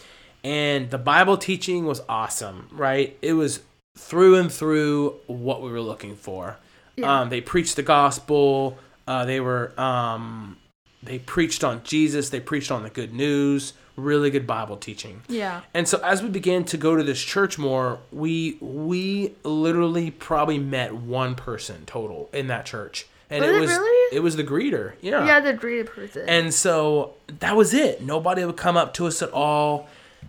And 0.44 0.92
the 0.92 0.98
Bible 0.98 1.38
teaching 1.38 1.86
was 1.86 2.02
awesome, 2.08 2.70
right? 2.72 3.18
It 3.22 3.34
was 3.34 3.62
through 3.96 4.36
and 4.36 4.52
through 4.52 5.16
what 5.28 5.62
we 5.62 5.72
were 5.72 5.82
looking 5.82 6.16
for. 6.16 6.58
Yeah. 6.96 7.22
Um, 7.22 7.30
they 7.30 7.42
preached 7.42 7.76
the 7.76 7.84
gospel. 7.84 8.78
Uh, 9.08 9.26
they 9.26 9.40
were 9.40 9.80
um, 9.80 10.58
they 11.06 11.20
preached 11.20 11.64
on 11.64 11.82
Jesus. 11.84 12.30
They 12.30 12.40
preached 12.40 12.72
on 12.72 12.84
the 12.84 12.90
good 12.90 13.14
news. 13.14 13.74
Really 13.96 14.30
good 14.30 14.46
Bible 14.46 14.76
teaching. 14.76 15.22
Yeah. 15.30 15.62
And 15.74 15.88
so 15.88 16.00
as 16.04 16.22
we 16.22 16.28
began 16.30 16.66
to 16.66 16.78
go 16.78 16.98
to 16.98 17.04
this 17.04 17.22
church 17.22 17.58
more, 17.58 18.00
we 18.12 18.58
we 18.60 19.34
literally 19.44 20.12
probably 20.12 20.60
met 20.60 20.94
one 20.94 21.36
person 21.36 21.86
total 21.86 22.30
in 22.34 22.48
that 22.48 22.66
church. 22.66 23.08
And 23.30 23.42
Was 23.42 23.50
it 23.50 23.56
it 23.56 23.60
was 23.62 23.70
really? 23.70 24.16
it 24.18 24.20
was 24.20 24.36
the 24.36 24.44
greeter. 24.44 24.94
Yeah. 25.02 25.26
Yeah, 25.26 25.40
the 25.40 25.54
greeter 25.54 25.86
person. 25.86 26.28
And 26.28 26.54
so 26.54 27.14
that 27.40 27.56
was 27.56 27.74
it. 27.74 28.02
Nobody 28.02 28.44
would 28.44 28.58
come 28.58 28.76
up 28.76 28.94
to 28.96 29.08
us 29.08 29.22
at 29.22 29.32
all. 29.32 29.88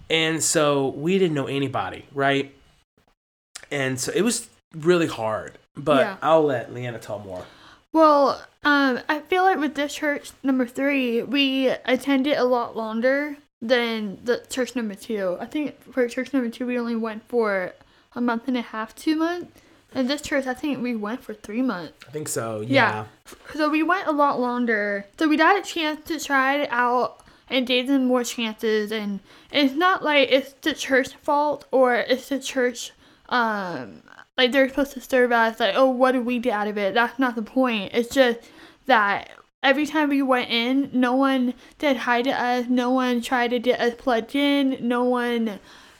And 0.08 0.42
so 0.42 0.88
we 0.90 1.18
didn't 1.18 1.34
know 1.34 1.46
anybody, 1.46 2.06
right? 2.14 2.54
And 3.70 3.98
so 3.98 4.12
it 4.14 4.22
was 4.22 4.48
really 4.76 5.08
hard. 5.08 5.58
But 5.76 6.00
Yeah. 6.00 6.16
I'll 6.22 6.44
let 6.44 6.72
Leanna 6.72 6.98
tell 7.00 7.18
more. 7.18 7.44
Well, 7.96 8.42
um, 8.62 9.00
I 9.08 9.20
feel 9.20 9.42
like 9.42 9.58
with 9.58 9.74
this 9.74 9.94
church 9.94 10.32
number 10.42 10.66
three, 10.66 11.22
we 11.22 11.68
attended 11.68 12.36
a 12.36 12.44
lot 12.44 12.76
longer 12.76 13.36
than 13.62 14.18
the 14.24 14.44
church 14.48 14.76
number 14.76 14.94
two. 14.94 15.36
I 15.40 15.46
think 15.46 15.82
for 15.92 16.06
church 16.08 16.32
number 16.32 16.50
two, 16.50 16.66
we 16.66 16.78
only 16.78 16.96
went 16.96 17.26
for 17.28 17.72
a 18.14 18.20
month 18.20 18.48
and 18.48 18.56
a 18.56 18.62
half, 18.62 18.94
two 18.94 19.16
months. 19.16 19.60
And 19.94 20.10
this 20.10 20.20
church, 20.20 20.46
I 20.46 20.52
think 20.52 20.82
we 20.82 20.94
went 20.94 21.22
for 21.22 21.32
three 21.32 21.62
months. 21.62 21.94
I 22.06 22.10
think 22.10 22.28
so. 22.28 22.60
Yeah. 22.60 22.68
Yeah. 22.68 23.04
So 23.54 23.70
we 23.70 23.82
went 23.82 24.06
a 24.06 24.12
lot 24.12 24.38
longer. 24.40 25.06
So 25.18 25.26
we 25.26 25.38
got 25.38 25.58
a 25.58 25.62
chance 25.62 26.06
to 26.08 26.20
try 26.20 26.56
it 26.62 26.68
out 26.70 27.24
and 27.48 27.66
gave 27.66 27.86
them 27.86 28.06
more 28.06 28.24
chances. 28.24 28.92
And 28.92 29.20
it's 29.50 29.74
not 29.74 30.04
like 30.04 30.28
it's 30.30 30.52
the 30.60 30.74
church 30.74 31.14
fault 31.22 31.64
or 31.70 31.94
it's 31.94 32.28
the 32.28 32.40
church, 32.40 32.92
um, 33.28 34.02
like 34.36 34.52
they're 34.52 34.68
supposed 34.68 34.92
to 34.92 35.00
serve 35.00 35.32
us, 35.32 35.60
like, 35.60 35.74
oh, 35.76 35.90
what 35.90 36.12
did 36.12 36.26
we 36.26 36.38
get 36.38 36.52
out 36.52 36.68
of 36.68 36.78
it? 36.78 36.94
That's 36.94 37.18
not 37.18 37.34
the 37.34 37.42
point. 37.42 37.92
It's 37.94 38.14
just 38.14 38.38
that 38.86 39.30
every 39.62 39.86
time 39.86 40.08
we 40.10 40.22
went 40.22 40.50
in, 40.50 40.90
no 40.92 41.14
one 41.14 41.54
said 41.80 41.98
hi 41.98 42.22
to 42.22 42.30
us, 42.30 42.66
no 42.68 42.90
one 42.90 43.20
tried 43.20 43.48
to 43.50 43.58
get 43.58 43.80
us 43.80 43.94
plugged 43.96 44.34
in, 44.34 44.78
no 44.80 45.04
one. 45.04 45.58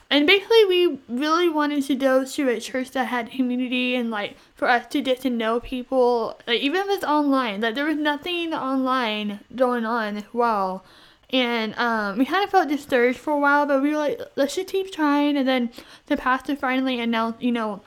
And 0.09 0.25
basically, 0.25 0.65
we 0.67 1.01
really 1.09 1.49
wanted 1.49 1.57
wanted 1.77 1.89
to 1.89 1.95
go 1.97 2.25
to 2.25 2.49
a 2.49 2.61
church 2.61 2.93
that 2.93 3.07
had 3.07 3.31
community 3.31 3.97
and 3.97 4.09
like 4.11 4.37
for 4.55 4.69
us 4.69 4.87
to 4.89 5.01
get 5.03 5.21
to 5.23 5.31
know 5.31 5.59
people, 5.59 6.39
like 6.47 6.61
even 6.61 6.83
if 6.83 6.89
it's 6.89 7.05
online, 7.05 7.61
like 7.61 7.75
there 7.75 7.87
was 7.87 7.97
nothing 7.97 8.55
online 8.55 9.41
going 9.55 9.85
on 9.85 10.17
as 10.17 10.25
well. 10.33 10.85
And 11.31 11.75
um, 11.77 12.19
we 12.19 12.25
kind 12.25 12.45
of 12.45 12.51
felt 12.51 12.69
discouraged 12.69 13.19
for 13.19 13.33
a 13.33 13.39
while, 13.39 13.67
but 13.67 13.83
we 13.83 13.91
were 13.91 13.97
like, 13.97 14.21
let's 14.37 14.55
just 14.55 14.69
keep 14.69 14.93
trying. 14.93 15.37
And 15.37 15.47
then 15.47 15.71
the 16.07 16.17
pastor 16.17 16.55
finally 16.55 17.01
announced, 17.01 17.43
you 17.43 17.53
know, 17.53 17.83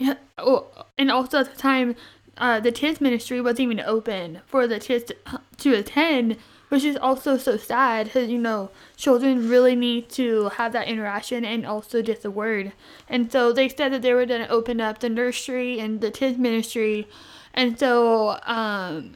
oh, 0.38 0.66
and 0.96 1.10
also 1.10 1.40
at 1.40 1.52
the 1.52 1.58
time, 1.58 1.94
uh, 2.36 2.60
the 2.60 2.72
kids 2.72 3.00
ministry 3.00 3.40
wasn't 3.40 3.60
even 3.60 3.80
open 3.80 4.40
for 4.46 4.66
the 4.66 4.78
kids 4.78 5.04
to, 5.04 5.16
to 5.58 5.74
attend, 5.74 6.36
which 6.68 6.84
is 6.84 6.96
also 6.96 7.36
so 7.36 7.56
sad 7.56 8.06
because 8.06 8.28
you 8.28 8.38
know 8.38 8.70
children 8.96 9.48
really 9.48 9.74
need 9.74 10.08
to 10.10 10.48
have 10.50 10.72
that 10.72 10.86
interaction 10.86 11.44
and 11.44 11.66
also 11.66 12.02
just 12.02 12.22
the 12.22 12.30
word. 12.30 12.72
And 13.08 13.30
so 13.32 13.52
they 13.52 13.68
said 13.68 13.92
that 13.92 14.02
they 14.02 14.14
were 14.14 14.26
going 14.26 14.42
to 14.42 14.50
open 14.50 14.80
up 14.80 15.00
the 15.00 15.08
nursery 15.08 15.80
and 15.80 16.00
the 16.00 16.10
kids 16.10 16.38
ministry, 16.38 17.08
and 17.54 17.78
so 17.78 18.38
um, 18.44 19.14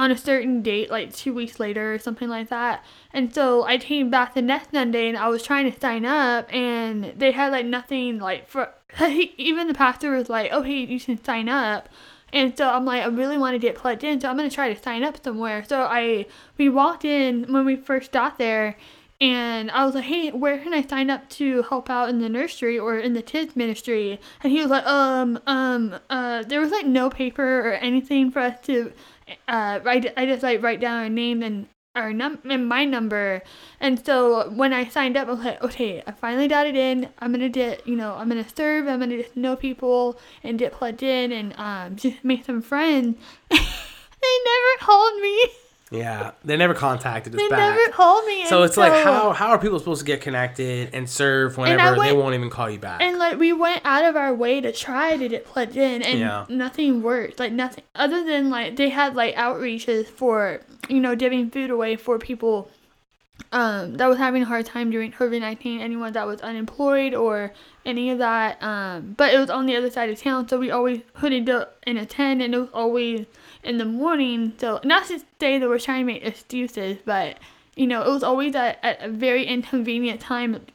on 0.00 0.10
a 0.10 0.16
certain 0.16 0.62
date, 0.62 0.90
like 0.90 1.14
two 1.14 1.34
weeks 1.34 1.60
later 1.60 1.92
or 1.92 1.98
something 1.98 2.28
like 2.28 2.48
that. 2.48 2.82
And 3.12 3.34
so 3.34 3.64
I 3.64 3.76
came 3.76 4.08
back 4.08 4.32
the 4.32 4.40
next 4.40 4.70
Sunday 4.70 5.10
and 5.10 5.18
I 5.18 5.28
was 5.28 5.42
trying 5.42 5.70
to 5.70 5.78
sign 5.78 6.06
up, 6.06 6.52
and 6.52 7.12
they 7.18 7.32
had 7.32 7.52
like 7.52 7.66
nothing 7.66 8.18
like 8.18 8.48
for 8.48 8.72
even 9.36 9.68
the 9.68 9.74
pastor 9.74 10.12
was 10.12 10.30
like, 10.30 10.50
"Oh, 10.52 10.62
hey, 10.62 10.86
you 10.86 10.98
can 10.98 11.22
sign 11.22 11.50
up." 11.50 11.90
And 12.32 12.56
so 12.56 12.70
I'm 12.70 12.84
like, 12.86 13.02
I 13.02 13.06
really 13.08 13.36
want 13.36 13.54
to 13.54 13.58
get 13.58 13.74
plugged 13.74 14.02
in, 14.02 14.20
so 14.20 14.30
I'm 14.30 14.36
gonna 14.36 14.48
try 14.48 14.72
to 14.72 14.82
sign 14.82 15.04
up 15.04 15.22
somewhere. 15.22 15.64
So 15.68 15.82
I 15.82 16.26
we 16.56 16.70
walked 16.70 17.04
in 17.04 17.52
when 17.52 17.66
we 17.66 17.76
first 17.76 18.10
got 18.10 18.38
there, 18.38 18.76
and 19.20 19.70
I 19.70 19.84
was 19.84 19.94
like, 19.94 20.04
hey, 20.04 20.30
where 20.30 20.56
can 20.58 20.72
I 20.72 20.80
sign 20.80 21.10
up 21.10 21.28
to 21.30 21.62
help 21.64 21.90
out 21.90 22.08
in 22.08 22.20
the 22.20 22.28
nursery 22.30 22.78
or 22.78 22.98
in 22.98 23.12
the 23.12 23.20
kids 23.20 23.54
ministry? 23.54 24.18
And 24.42 24.50
he 24.50 24.60
was 24.62 24.70
like, 24.70 24.86
um, 24.86 25.38
um, 25.46 25.96
uh, 26.08 26.42
there 26.44 26.58
was 26.58 26.70
like 26.70 26.86
no 26.86 27.10
paper 27.10 27.68
or 27.68 27.72
anything 27.74 28.30
for 28.30 28.38
us 28.38 28.58
to, 28.62 28.92
uh, 29.48 29.80
write. 29.82 30.12
I 30.16 30.26
just 30.26 30.42
like 30.42 30.62
write 30.62 30.80
down 30.80 31.02
our 31.02 31.08
name 31.08 31.42
and 31.42 31.66
our 31.94 32.12
num 32.12 32.38
and 32.48 32.68
my 32.68 32.84
number. 32.84 33.42
And 33.80 34.04
so 34.04 34.50
when 34.50 34.72
I 34.72 34.88
signed 34.88 35.16
up, 35.16 35.28
I 35.28 35.32
was 35.32 35.44
like, 35.44 35.62
okay, 35.62 36.02
I 36.06 36.12
finally 36.12 36.48
got 36.48 36.66
it 36.66 36.76
in. 36.76 37.08
I'm 37.18 37.32
gonna 37.32 37.48
get, 37.48 37.86
you 37.86 37.96
know, 37.96 38.14
I'm 38.14 38.28
gonna 38.28 38.48
serve. 38.48 38.86
I'm 38.86 39.00
gonna 39.00 39.22
just 39.22 39.36
know 39.36 39.56
people 39.56 40.18
and 40.42 40.58
get 40.58 40.72
plugged 40.72 41.02
in 41.02 41.32
and 41.32 41.54
um 41.58 41.96
just 41.96 42.24
make 42.24 42.44
some 42.44 42.62
friends. 42.62 43.16
they 43.50 43.56
never 43.58 44.78
called 44.80 45.20
me. 45.20 45.44
Yeah, 45.92 46.30
they 46.44 46.56
never 46.56 46.72
contacted 46.72 47.34
us 47.34 47.40
They 47.40 47.48
back. 47.48 47.58
never 47.76 47.90
called 47.92 48.24
me. 48.26 48.46
so 48.46 48.58
and 48.62 48.64
it's 48.66 48.76
like 48.76 48.92
how 49.04 49.32
how 49.32 49.48
are 49.48 49.58
people 49.58 49.78
supposed 49.80 49.98
to 50.00 50.04
get 50.06 50.20
connected 50.20 50.90
and 50.94 51.10
serve 51.10 51.56
whenever 51.58 51.92
they 51.94 51.98
went- 51.98 52.16
won't 52.16 52.34
even 52.36 52.48
call 52.50 52.70
you 52.70 52.78
back? 52.78 53.02
And 53.02 53.18
like 53.18 53.38
we 53.38 53.52
went 53.52 53.82
out 53.84 54.04
of 54.04 54.14
our 54.14 54.32
way 54.32 54.60
to 54.60 54.72
try 54.72 55.16
to 55.16 55.28
get 55.28 55.44
plugged 55.44 55.76
in, 55.76 56.02
and 56.02 56.18
Yeah. 56.20 56.44
nothing 56.48 57.02
worked. 57.02 57.40
Like 57.40 57.52
nothing 57.52 57.82
other 57.96 58.22
than 58.24 58.50
like 58.50 58.76
they 58.76 58.88
had 58.90 59.16
like 59.16 59.34
outreaches 59.34 60.06
for 60.06 60.60
you 60.88 61.00
know 61.00 61.16
giving 61.16 61.50
food 61.50 61.70
away 61.70 61.96
for 61.96 62.18
people 62.18 62.70
um, 63.52 63.94
that 63.94 64.06
was 64.06 64.18
having 64.18 64.42
a 64.42 64.46
hard 64.46 64.66
time 64.66 64.90
during 64.90 65.12
COVID 65.12 65.40
nineteen. 65.40 65.80
Anyone 65.80 66.12
that 66.12 66.26
was 66.26 66.40
unemployed 66.40 67.14
or 67.14 67.52
any 67.84 68.10
of 68.10 68.18
that. 68.18 68.62
Um, 68.62 69.14
but 69.16 69.32
it 69.34 69.38
was 69.38 69.50
on 69.50 69.66
the 69.66 69.76
other 69.76 69.90
side 69.90 70.10
of 70.10 70.20
town, 70.20 70.48
so 70.48 70.58
we 70.58 70.70
always 70.70 71.00
couldn't 71.14 71.44
go 71.46 71.66
and 71.84 71.98
attend, 71.98 72.42
and 72.42 72.54
it 72.54 72.58
was 72.58 72.68
always 72.72 73.26
in 73.62 73.78
the 73.78 73.84
morning. 73.84 74.52
So 74.58 74.80
not 74.84 75.06
to 75.06 75.20
say 75.40 75.58
that 75.58 75.68
we're 75.68 75.78
trying 75.78 76.06
to 76.06 76.12
make 76.12 76.24
excuses, 76.24 76.98
but 77.04 77.38
you 77.76 77.86
know, 77.86 78.02
it 78.02 78.08
was 78.08 78.22
always 78.22 78.54
at, 78.54 78.78
at 78.82 79.02
a 79.02 79.08
very 79.08 79.44
inconvenient 79.44 80.20
time 80.20 80.66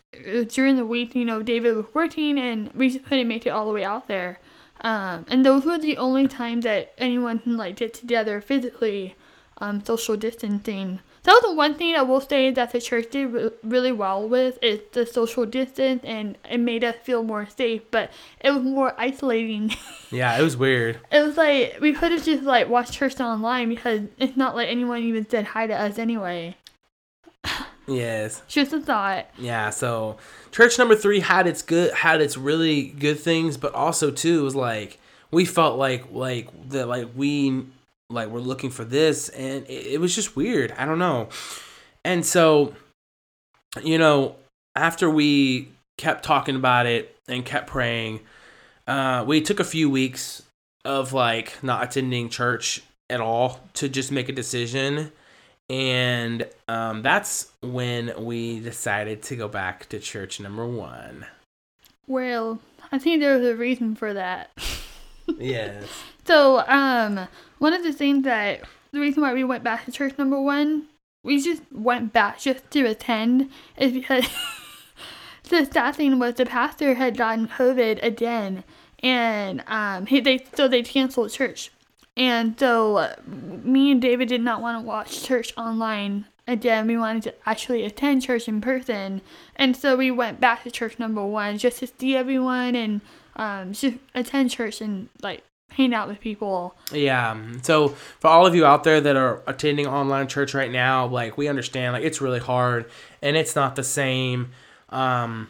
during 0.47 0.75
the 0.75 0.85
week. 0.85 1.15
You 1.15 1.25
know, 1.25 1.41
David 1.43 1.75
was 1.75 1.85
working, 1.93 2.39
and 2.39 2.71
we 2.73 2.97
couldn't 2.99 3.27
make 3.27 3.45
it 3.45 3.49
all 3.49 3.67
the 3.67 3.73
way 3.73 3.83
out 3.83 4.07
there. 4.07 4.39
Um, 4.81 5.25
and 5.29 5.45
those 5.45 5.65
were 5.65 5.77
the 5.77 5.97
only 5.97 6.27
times 6.27 6.65
that 6.65 6.93
anyone 6.97 7.41
like 7.45 7.77
get 7.77 7.93
together 7.93 8.41
physically, 8.41 9.15
um, 9.57 9.83
social 9.83 10.17
distancing. 10.17 10.99
That 11.25 11.31
was 11.41 11.51
the 11.51 11.55
one 11.55 11.73
thing 11.73 11.95
I 11.95 12.03
will 12.03 12.21
say 12.21 12.51
that 12.51 12.71
the 12.71 12.79
church 12.79 13.09
did 13.09 13.33
re- 13.33 13.49
really 13.63 13.91
well 13.91 14.29
with 14.29 14.59
is 14.61 14.79
the 14.91 15.07
social 15.07 15.43
distance, 15.47 16.01
and 16.03 16.37
it 16.47 16.59
made 16.59 16.83
us 16.83 16.95
feel 17.01 17.23
more 17.23 17.47
safe. 17.47 17.81
But 17.89 18.11
it 18.41 18.51
was 18.51 18.61
more 18.61 18.93
isolating. 18.99 19.75
yeah, 20.11 20.37
it 20.37 20.43
was 20.43 20.55
weird. 20.55 20.99
it 21.11 21.21
was 21.21 21.35
like 21.35 21.79
we 21.81 21.93
could 21.93 22.11
have 22.11 22.23
just 22.23 22.43
like 22.43 22.69
watched 22.69 22.93
church 22.93 23.19
online 23.19 23.69
because 23.69 24.01
it's 24.19 24.37
not 24.37 24.55
like 24.55 24.69
anyone 24.69 25.01
even 25.01 25.27
said 25.27 25.45
hi 25.45 25.65
to 25.65 25.73
us 25.73 25.97
anyway. 25.97 26.55
Yes. 27.87 28.41
Just 28.47 28.73
a 28.73 28.79
thought. 28.79 29.27
Yeah, 29.37 29.69
so 29.69 30.17
church 30.51 30.77
number 30.77 30.95
three 30.95 31.19
had 31.19 31.47
its 31.47 31.61
good 31.61 31.93
had 31.93 32.21
its 32.21 32.37
really 32.37 32.83
good 32.87 33.19
things, 33.19 33.57
but 33.57 33.73
also 33.73 34.11
too 34.11 34.43
was 34.43 34.55
like 34.55 34.99
we 35.31 35.45
felt 35.45 35.77
like 35.77 36.11
like 36.11 36.49
that 36.69 36.87
like 36.87 37.09
we 37.15 37.65
like 38.09 38.29
we're 38.29 38.39
looking 38.39 38.69
for 38.69 38.85
this 38.85 39.29
and 39.29 39.65
it, 39.67 39.87
it 39.87 39.99
was 39.99 40.13
just 40.15 40.35
weird. 40.35 40.71
I 40.73 40.85
don't 40.85 40.99
know. 40.99 41.29
And 42.03 42.25
so 42.25 42.73
you 43.83 43.97
know, 43.97 44.35
after 44.75 45.09
we 45.09 45.69
kept 45.97 46.23
talking 46.23 46.55
about 46.55 46.85
it 46.85 47.17
and 47.27 47.45
kept 47.45 47.67
praying, 47.67 48.21
uh 48.87 49.23
we 49.27 49.41
took 49.41 49.59
a 49.59 49.65
few 49.65 49.89
weeks 49.89 50.43
of 50.83 51.13
like 51.13 51.63
not 51.63 51.83
attending 51.83 52.29
church 52.29 52.83
at 53.09 53.21
all 53.21 53.59
to 53.73 53.89
just 53.89 54.11
make 54.11 54.29
a 54.29 54.33
decision 54.33 55.11
and 55.69 56.47
um, 56.67 57.01
that's 57.01 57.51
when 57.61 58.13
we 58.23 58.59
decided 58.59 59.23
to 59.23 59.35
go 59.35 59.47
back 59.47 59.89
to 59.89 59.99
church 59.99 60.39
number 60.39 60.65
one. 60.65 61.25
Well, 62.07 62.59
I 62.91 62.99
think 62.99 63.19
there 63.19 63.37
was 63.37 63.47
a 63.47 63.55
reason 63.55 63.95
for 63.95 64.13
that. 64.13 64.51
Yes. 65.37 65.83
So, 66.25 66.67
um, 66.67 67.27
one 67.59 67.73
of 67.73 67.83
the 67.83 67.93
things 67.93 68.23
that 68.23 68.61
the 68.91 68.99
reason 68.99 69.21
why 69.21 69.31
we 69.31 69.43
went 69.43 69.63
back 69.63 69.85
to 69.85 69.91
church 69.91 70.17
number 70.17 70.41
one, 70.41 70.87
we 71.21 71.39
just 71.39 71.61
went 71.71 72.13
back 72.13 72.39
just 72.39 72.71
to 72.71 72.85
attend, 72.85 73.51
is 73.77 73.91
because 73.91 74.25
the 75.49 75.65
sad 75.65 75.93
thing 75.93 76.17
was 76.17 76.33
the 76.33 76.47
pastor 76.47 76.95
had 76.95 77.15
gotten 77.15 77.47
COVID 77.47 78.03
again, 78.03 78.63
and 79.03 79.63
um, 79.67 80.07
he 80.07 80.19
they 80.19 80.45
so 80.55 80.67
they 80.67 80.81
canceled 80.81 81.31
church, 81.31 81.69
and 82.17 82.59
so 82.59 82.97
uh, 82.97 83.15
me 83.27 83.91
and 83.91 84.01
David 84.01 84.29
did 84.29 84.41
not 84.41 84.61
want 84.61 84.81
to 84.81 84.87
watch 84.87 85.23
church 85.23 85.53
online 85.57 86.25
again. 86.47 86.87
We 86.87 86.97
wanted 86.97 87.21
to 87.23 87.35
actually 87.45 87.83
attend 87.83 88.23
church 88.23 88.47
in 88.47 88.61
person, 88.61 89.21
and 89.55 89.77
so 89.77 89.95
we 89.95 90.09
went 90.09 90.39
back 90.39 90.63
to 90.63 90.71
church 90.71 90.97
number 90.97 91.23
one 91.23 91.59
just 91.59 91.79
to 91.79 91.87
see 91.87 92.15
everyone 92.15 92.75
and 92.75 93.01
um, 93.35 93.73
just 93.73 93.97
attend 94.13 94.51
church 94.51 94.81
and 94.81 95.09
like 95.21 95.43
hang 95.71 95.93
out 95.93 96.07
with 96.07 96.19
people. 96.19 96.75
Yeah. 96.91 97.31
um, 97.31 97.59
So 97.63 97.89
for 97.89 98.27
all 98.27 98.45
of 98.45 98.55
you 98.55 98.65
out 98.65 98.83
there 98.83 99.01
that 99.01 99.15
are 99.15 99.41
attending 99.47 99.87
online 99.87 100.27
church 100.27 100.53
right 100.53 100.71
now, 100.71 101.07
like 101.07 101.37
we 101.37 101.47
understand, 101.47 101.93
like 101.93 102.03
it's 102.03 102.21
really 102.21 102.39
hard 102.39 102.85
and 103.21 103.35
it's 103.35 103.55
not 103.55 103.75
the 103.75 103.83
same. 103.83 104.51
Um, 104.89 105.49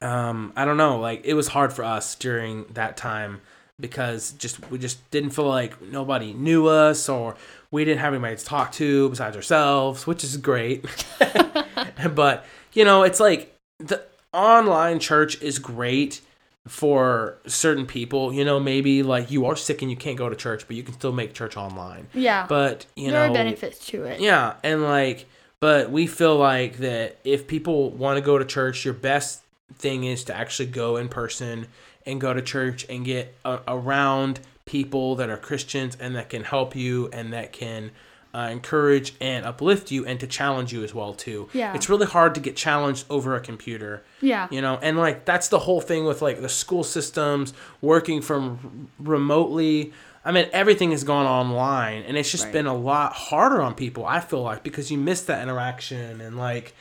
um, 0.00 0.52
I 0.56 0.64
don't 0.64 0.76
know. 0.76 0.98
Like 0.98 1.22
it 1.24 1.34
was 1.34 1.48
hard 1.48 1.72
for 1.72 1.84
us 1.84 2.14
during 2.14 2.64
that 2.74 2.96
time 2.96 3.40
because 3.80 4.32
just 4.32 4.70
we 4.70 4.78
just 4.78 5.08
didn't 5.10 5.30
feel 5.30 5.48
like 5.48 5.80
nobody 5.82 6.32
knew 6.32 6.66
us 6.66 7.08
or 7.08 7.36
we 7.70 7.84
didn't 7.84 8.00
have 8.00 8.12
anybody 8.14 8.36
to 8.36 8.44
talk 8.44 8.72
to 8.72 9.08
besides 9.10 9.36
ourselves, 9.36 10.06
which 10.06 10.24
is 10.24 10.36
great. 10.36 10.84
but 12.14 12.44
you 12.72 12.84
know, 12.84 13.02
it's 13.02 13.20
like 13.20 13.54
the 13.78 14.02
online 14.32 14.98
church 14.98 15.40
is 15.42 15.58
great 15.58 16.20
for 16.68 17.36
certain 17.46 17.86
people. 17.86 18.32
You 18.32 18.44
know, 18.44 18.60
maybe 18.60 19.02
like 19.02 19.30
you 19.30 19.46
are 19.46 19.56
sick 19.56 19.82
and 19.82 19.90
you 19.90 19.96
can't 19.96 20.16
go 20.16 20.28
to 20.28 20.36
church, 20.36 20.66
but 20.66 20.76
you 20.76 20.82
can 20.82 20.94
still 20.94 21.12
make 21.12 21.34
church 21.34 21.56
online. 21.56 22.06
Yeah, 22.14 22.46
But 22.48 22.86
you 22.96 23.10
there 23.10 23.12
know, 23.28 23.32
there 23.34 23.42
are 23.42 23.44
benefits 23.46 23.84
to 23.86 24.04
it. 24.04 24.20
yeah, 24.20 24.54
and 24.62 24.82
like, 24.82 25.26
but 25.60 25.90
we 25.90 26.06
feel 26.06 26.36
like 26.36 26.76
that 26.78 27.18
if 27.24 27.46
people 27.46 27.90
want 27.90 28.16
to 28.16 28.20
go 28.24 28.38
to 28.38 28.44
church, 28.44 28.84
your 28.84 28.94
best 28.94 29.42
thing 29.74 30.04
is 30.04 30.24
to 30.24 30.34
actually 30.36 30.66
go 30.66 30.96
in 30.96 31.08
person 31.08 31.66
and 32.06 32.20
go 32.20 32.32
to 32.32 32.40
church 32.40 32.86
and 32.88 33.04
get 33.04 33.34
a- 33.44 33.60
around 33.68 34.40
people 34.64 35.16
that 35.16 35.28
are 35.30 35.36
Christians 35.36 35.96
and 35.98 36.14
that 36.16 36.28
can 36.28 36.44
help 36.44 36.76
you 36.76 37.08
and 37.12 37.32
that 37.32 37.52
can 37.52 37.90
uh, 38.34 38.48
encourage 38.52 39.14
and 39.20 39.44
uplift 39.46 39.90
you 39.90 40.04
and 40.06 40.20
to 40.20 40.26
challenge 40.26 40.72
you 40.72 40.84
as 40.84 40.94
well 40.94 41.14
too. 41.14 41.48
Yeah. 41.52 41.74
it's 41.74 41.88
really 41.88 42.06
hard 42.06 42.34
to 42.34 42.40
get 42.40 42.56
challenged 42.56 43.06
over 43.08 43.34
a 43.34 43.40
computer 43.40 44.02
Yeah, 44.20 44.48
you 44.50 44.60
know 44.60 44.78
and 44.82 44.98
like 44.98 45.24
that's 45.24 45.48
the 45.48 45.58
whole 45.60 45.80
thing 45.80 46.04
with 46.04 46.20
like 46.22 46.40
the 46.40 46.48
school 46.48 46.84
systems 46.84 47.54
working 47.80 48.20
from 48.22 48.88
r- 49.00 49.12
remotely 49.12 49.92
i 50.24 50.32
mean 50.32 50.48
everything 50.52 50.90
has 50.90 51.04
gone 51.04 51.26
online 51.26 52.02
and 52.02 52.16
it's 52.16 52.30
just 52.30 52.44
Right. 52.44 52.52
been 52.52 52.66
a 52.66 52.74
lot 52.76 53.12
harder 53.14 53.60
on 53.62 53.74
people 53.74 54.04
i 54.04 54.20
feel 54.20 54.42
like 54.42 54.62
because 54.62 54.90
you 54.90 54.98
miss 54.98 55.22
that 55.22 55.42
interaction 55.42 56.20
and 56.20 56.36
like 56.36 56.74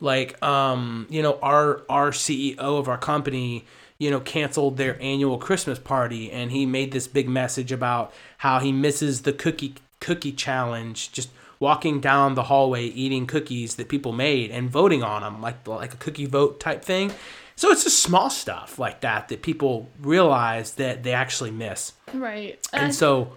like 0.00 0.40
um 0.42 1.06
you 1.10 1.22
know 1.22 1.38
our 1.42 1.82
our 1.88 2.10
ceo 2.10 2.56
of 2.58 2.88
our 2.88 2.98
company 2.98 3.64
you 3.98 4.10
know 4.10 4.20
canceled 4.20 4.76
their 4.76 5.00
annual 5.00 5.38
christmas 5.38 5.78
party 5.78 6.30
and 6.30 6.50
he 6.52 6.66
made 6.66 6.92
this 6.92 7.06
big 7.06 7.28
message 7.28 7.70
about 7.72 8.12
how 8.38 8.58
he 8.60 8.72
misses 8.72 9.22
the 9.22 9.32
cookie 9.32 9.74
cookie 10.02 10.32
challenge 10.32 11.10
just 11.12 11.30
walking 11.60 12.00
down 12.00 12.34
the 12.34 12.42
hallway 12.42 12.84
eating 12.84 13.26
cookies 13.26 13.76
that 13.76 13.88
people 13.88 14.12
made 14.12 14.50
and 14.50 14.68
voting 14.68 15.02
on 15.02 15.22
them 15.22 15.40
like 15.40 15.66
like 15.66 15.94
a 15.94 15.96
cookie 15.96 16.26
vote 16.26 16.60
type 16.60 16.84
thing 16.84 17.10
So 17.56 17.70
it's 17.70 17.84
just 17.84 18.02
small 18.02 18.28
stuff 18.30 18.78
like 18.78 19.02
that 19.02 19.28
that 19.28 19.42
people 19.42 19.88
realize 20.00 20.74
that 20.74 21.02
they 21.02 21.12
actually 21.12 21.50
miss. 21.50 21.92
Right. 22.12 22.58
And 22.72 22.94
so 22.94 23.34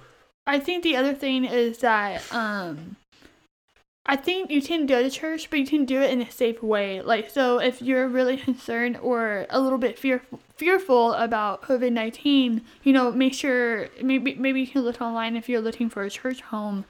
I 0.47 0.60
think 0.60 0.84
the 0.84 0.95
other 0.95 1.13
thing 1.13 1.45
is 1.45 1.80
that 1.80 2.23
um 2.34 2.95
I 4.08 4.15
think 4.15 4.52
you 4.52 4.62
can 4.62 4.86
go 4.86 5.02
to 5.02 5.10
church, 5.10 5.50
but 5.50 5.58
you 5.58 5.65
can 5.65 5.84
do 5.84 6.00
it 6.00 6.12
in 6.12 6.22
a 6.22 6.30
safe 6.30 6.62
way. 6.62 7.02
Like, 7.02 7.32
so 7.32 7.60
if 7.60 7.82
you're 7.82 8.08
really 8.08 8.38
concerned 8.38 8.98
or 9.02 9.48
a 9.50 9.60
little 9.60 9.80
bit 9.80 9.98
fearful, 9.98 10.39
fearful 10.56 11.13
about 11.13 11.63
COVID 11.63 11.91
nineteen, 11.91 12.62
you 12.84 12.94
know, 12.94 13.12
make 13.12 13.34
sure 13.34 13.89
maybe 14.02 14.36
maybe 14.36 14.62
you 14.62 14.68
can 14.68 14.82
look 14.82 15.02
online 15.02 15.36
if 15.36 15.50
you're 15.50 15.62
looking 15.62 15.89
for 15.89 16.04
a 16.04 16.10
church 16.10 16.41
home, 16.41 16.86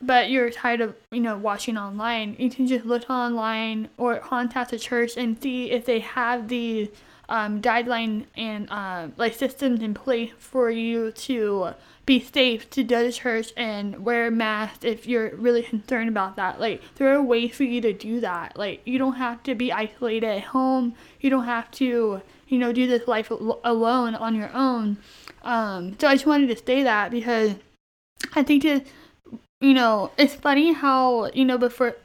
but 0.00 0.30
you're 0.30 0.50
tired 0.50 0.80
of 0.80 0.94
you 1.10 1.20
know 1.20 1.36
watching 1.36 1.76
online. 1.76 2.36
You 2.38 2.48
can 2.48 2.68
just 2.68 2.84
look 2.86 3.10
online 3.10 3.88
or 3.96 4.18
contact 4.18 4.70
the 4.70 4.78
church 4.78 5.16
and 5.16 5.42
see 5.42 5.72
if 5.72 5.84
they 5.84 5.98
have 5.98 6.46
the 6.46 6.90
um, 7.28 7.60
guideline 7.60 8.26
and 8.36 8.70
uh, 8.70 9.08
like 9.16 9.34
systems 9.34 9.82
in 9.82 9.94
place 9.94 10.30
for 10.38 10.70
you 10.70 11.10
to 11.12 11.74
be 12.12 12.20
safe 12.20 12.68
to 12.68 12.84
go 12.84 13.02
to 13.02 13.10
church 13.10 13.54
and 13.56 14.04
wear 14.04 14.26
a 14.26 14.30
mask 14.30 14.84
if 14.84 15.06
you're 15.06 15.34
really 15.36 15.62
concerned 15.62 16.10
about 16.10 16.36
that. 16.36 16.60
Like, 16.60 16.82
there 16.96 17.10
are 17.14 17.22
ways 17.22 17.54
for 17.54 17.64
you 17.64 17.80
to 17.80 17.94
do 17.94 18.20
that. 18.20 18.58
Like, 18.58 18.82
you 18.84 18.98
don't 18.98 19.14
have 19.14 19.42
to 19.44 19.54
be 19.54 19.72
isolated 19.72 20.26
at 20.26 20.42
home. 20.42 20.94
You 21.20 21.30
don't 21.30 21.46
have 21.46 21.70
to, 21.72 22.20
you 22.48 22.58
know, 22.58 22.70
do 22.70 22.86
this 22.86 23.08
life 23.08 23.30
al- 23.30 23.60
alone 23.64 24.14
on 24.14 24.34
your 24.34 24.50
own. 24.52 24.98
Um, 25.42 25.96
so 25.98 26.06
I 26.06 26.14
just 26.14 26.26
wanted 26.26 26.48
to 26.48 26.64
say 26.66 26.82
that 26.82 27.10
because 27.10 27.54
I 28.34 28.42
think 28.42 28.62
to, 28.64 28.82
you 29.62 29.72
know, 29.72 30.10
it's 30.18 30.34
funny 30.34 30.74
how, 30.74 31.30
you 31.32 31.46
know, 31.46 31.56
before 31.56 31.96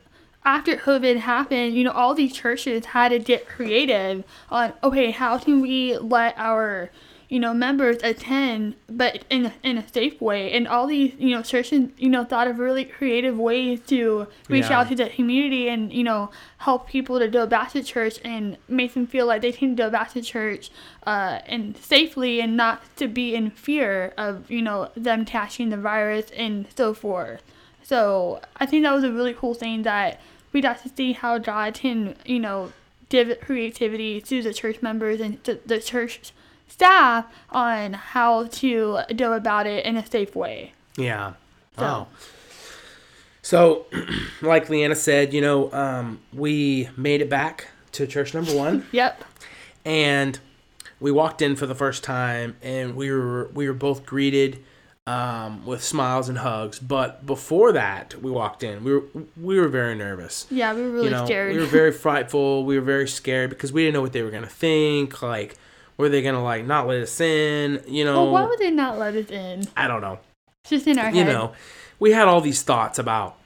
after 0.46 0.78
COVID 0.78 1.18
happened, 1.18 1.76
you 1.76 1.84
know, 1.84 1.92
all 1.92 2.14
these 2.14 2.34
churches 2.34 2.86
had 2.86 3.10
to 3.10 3.20
get 3.20 3.46
creative 3.46 4.24
on 4.50 4.72
okay, 4.86 5.12
how 5.12 5.38
can 5.38 5.60
we 5.60 5.98
let 5.98 6.34
our 6.38 6.92
you 7.30 7.40
know, 7.40 7.54
members 7.54 7.98
attend, 8.04 8.76
but 8.90 9.24
in 9.30 9.52
in 9.62 9.78
a 9.78 9.88
safe 9.88 10.22
way. 10.22 10.52
And 10.54 10.66
all 10.68 10.88
these, 10.88 11.14
you 11.20 11.32
know, 11.32 11.42
churches, 11.42 11.90
you 11.98 12.08
know, 12.10 12.24
thought 12.24 12.48
of 12.48 12.58
really 12.58 12.86
creative 12.86 13.38
ways 13.38 13.82
to 13.88 14.28
reach 14.48 14.70
Yeah. 14.70 14.80
out 14.80 14.88
to 14.90 14.96
the 14.96 15.10
community 15.10 15.68
and 15.68 15.92
you 15.92 16.04
know 16.04 16.30
help 16.60 16.88
people 16.88 17.20
to 17.20 17.28
go 17.28 17.46
back 17.46 17.72
to 17.74 17.84
church 17.84 18.20
and 18.24 18.58
make 18.70 18.94
them 18.94 19.06
feel 19.08 19.26
like 19.26 19.42
they 19.42 19.52
can 19.52 19.76
go 19.76 19.90
back 19.90 20.14
to 20.14 20.22
church 20.22 20.72
uh, 21.06 21.40
and 21.46 21.76
safely 21.78 22.40
and 22.40 22.56
not 22.56 22.82
to 22.96 23.08
be 23.10 23.36
in 23.36 23.50
fear 23.52 24.14
of 24.18 24.50
you 24.50 24.62
know 24.62 24.90
them 24.96 25.26
catching 25.26 25.70
the 25.70 25.78
virus 25.78 26.28
and 26.38 26.66
so 26.78 26.94
forth. 26.94 27.42
So 27.84 28.40
I 28.58 28.66
think 28.66 28.84
that 28.84 28.94
was 28.94 29.04
a 29.04 29.12
really 29.12 29.34
cool 29.34 29.54
thing 29.54 29.84
that 29.84 30.20
we 30.54 30.62
got 30.62 30.82
to 30.84 30.90
see 30.96 31.12
how 31.12 31.38
God 31.40 31.74
can 31.74 32.16
you 32.26 32.40
know 32.40 32.72
give 33.10 33.38
creativity 33.42 34.22
to 34.22 34.42
the 34.42 34.54
church 34.54 34.82
members 34.82 35.20
and 35.20 35.42
the 35.44 35.80
church 35.80 36.32
staff 36.68 37.26
on 37.50 37.94
how 37.94 38.48
to 38.48 39.00
go 39.16 39.34
about 39.34 39.68
it 39.68 39.86
in 39.86 39.98
a 39.98 40.06
safe 40.06 40.36
way. 40.36 40.74
Yeah. 40.98 41.34
So- 41.78 41.82
Wow. 41.84 42.08
So, 43.42 43.86
like 44.42 44.70
Leanna 44.70 44.96
said, 44.96 45.34
you 45.34 45.40
know, 45.42 45.72
um, 45.72 46.20
we 46.34 46.90
made 46.98 47.22
it 47.22 47.30
back 47.30 47.68
to 47.94 48.06
church 48.06 48.34
number 48.34 48.54
one, 48.54 48.86
Yep. 48.92 49.24
and 49.86 50.38
we 51.00 51.12
walked 51.12 51.42
in 51.42 51.56
for 51.56 51.66
the 51.66 51.76
first 51.76 52.04
time, 52.04 52.58
and 52.62 52.96
we 52.96 53.10
were 53.10 53.50
we 53.54 53.68
were 53.68 53.74
both 53.74 54.06
greeted 54.06 54.64
um, 55.06 55.66
with 55.66 55.82
smiles 55.82 56.28
and 56.28 56.40
hugs. 56.40 56.78
But 56.80 57.26
before 57.26 57.72
that, 57.72 58.16
we 58.22 58.30
walked 58.32 58.64
in, 58.64 58.84
we 58.84 58.94
were 58.96 59.04
we 59.42 59.58
were 59.60 59.70
very 59.70 59.96
nervous. 59.96 60.46
Yeah, 60.52 60.74
we 60.74 60.82
were 60.82 60.90
really 60.92 61.06
you 61.06 61.12
know, 61.12 61.24
scared. 61.26 61.54
we 61.56 61.60
were 61.62 61.66
very 61.68 61.94
frightful. 61.94 62.66
We 62.66 62.76
were 62.78 62.86
very 62.86 63.08
scared 63.08 63.50
because 63.50 63.72
we 63.72 63.84
didn't 63.84 63.94
know 63.94 64.02
what 64.02 64.12
they 64.12 64.24
were 64.24 64.32
gonna 64.32 64.48
think. 64.48 65.22
Like, 65.22 65.56
were 65.98 66.10
they 66.10 66.22
gonna 66.22 66.44
like 66.44 66.66
not 66.66 66.88
let 66.88 67.02
us 67.02 67.20
in? 67.20 67.84
You 67.88 68.06
know, 68.06 68.24
well, 68.24 68.34
why 68.34 68.46
would 68.46 68.60
they 68.60 68.72
not 68.72 68.98
let 68.98 69.16
us 69.16 69.30
in? 69.30 69.64
I 69.76 69.88
don't 69.88 70.02
know. 70.02 70.20
It's 70.64 70.70
just 70.70 70.88
in 70.88 71.00
our 71.00 71.10
you 71.12 71.24
head. 71.24 71.34
know, 71.34 71.54
we 72.00 72.12
had 72.12 72.28
all 72.28 72.42
these 72.42 72.62
thoughts 72.62 73.00
about 73.00 73.38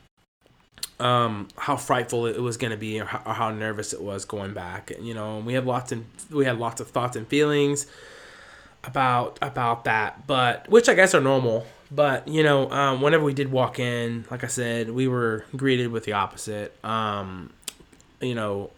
um, 1.00 1.48
how 1.58 1.76
frightful 1.76 2.28
it 2.28 2.40
was 2.42 2.58
going 2.58 2.72
to 2.72 2.78
be, 2.78 3.00
or 3.00 3.06
how, 3.06 3.22
or 3.26 3.34
how 3.34 3.52
nervous 3.52 3.94
it 3.94 4.02
was 4.02 4.26
going 4.26 4.54
back. 4.54 4.92
You 5.02 5.14
know, 5.14 5.38
and 5.38 5.46
we 5.46 5.54
had 5.54 5.66
lots 5.66 5.92
and 5.92 6.06
we 6.30 6.46
had 6.46 6.60
lots 6.60 6.82
of 6.82 6.90
thoughts 6.90 7.16
and 7.16 7.28
feelings 7.28 7.88
about 8.84 9.38
about 9.42 9.86
that, 9.86 10.26
but 10.28 10.70
which 10.70 10.90
I 10.90 10.94
guess 10.94 11.14
are 11.16 11.22
normal. 11.22 11.66
But 11.92 12.28
you 12.28 12.44
know, 12.44 12.70
um, 12.72 13.02
whenever 13.02 13.24
we 13.24 13.34
did 13.34 13.52
walk 13.52 13.80
in, 13.80 14.26
like 14.32 14.44
I 14.44 14.48
said, 14.48 14.92
we 14.92 15.08
were 15.08 15.46
greeted 15.56 15.92
with 15.92 16.06
the 16.06 16.14
opposite. 16.14 16.74
Um, 16.86 17.52
you 18.22 18.36
know, 18.36 18.72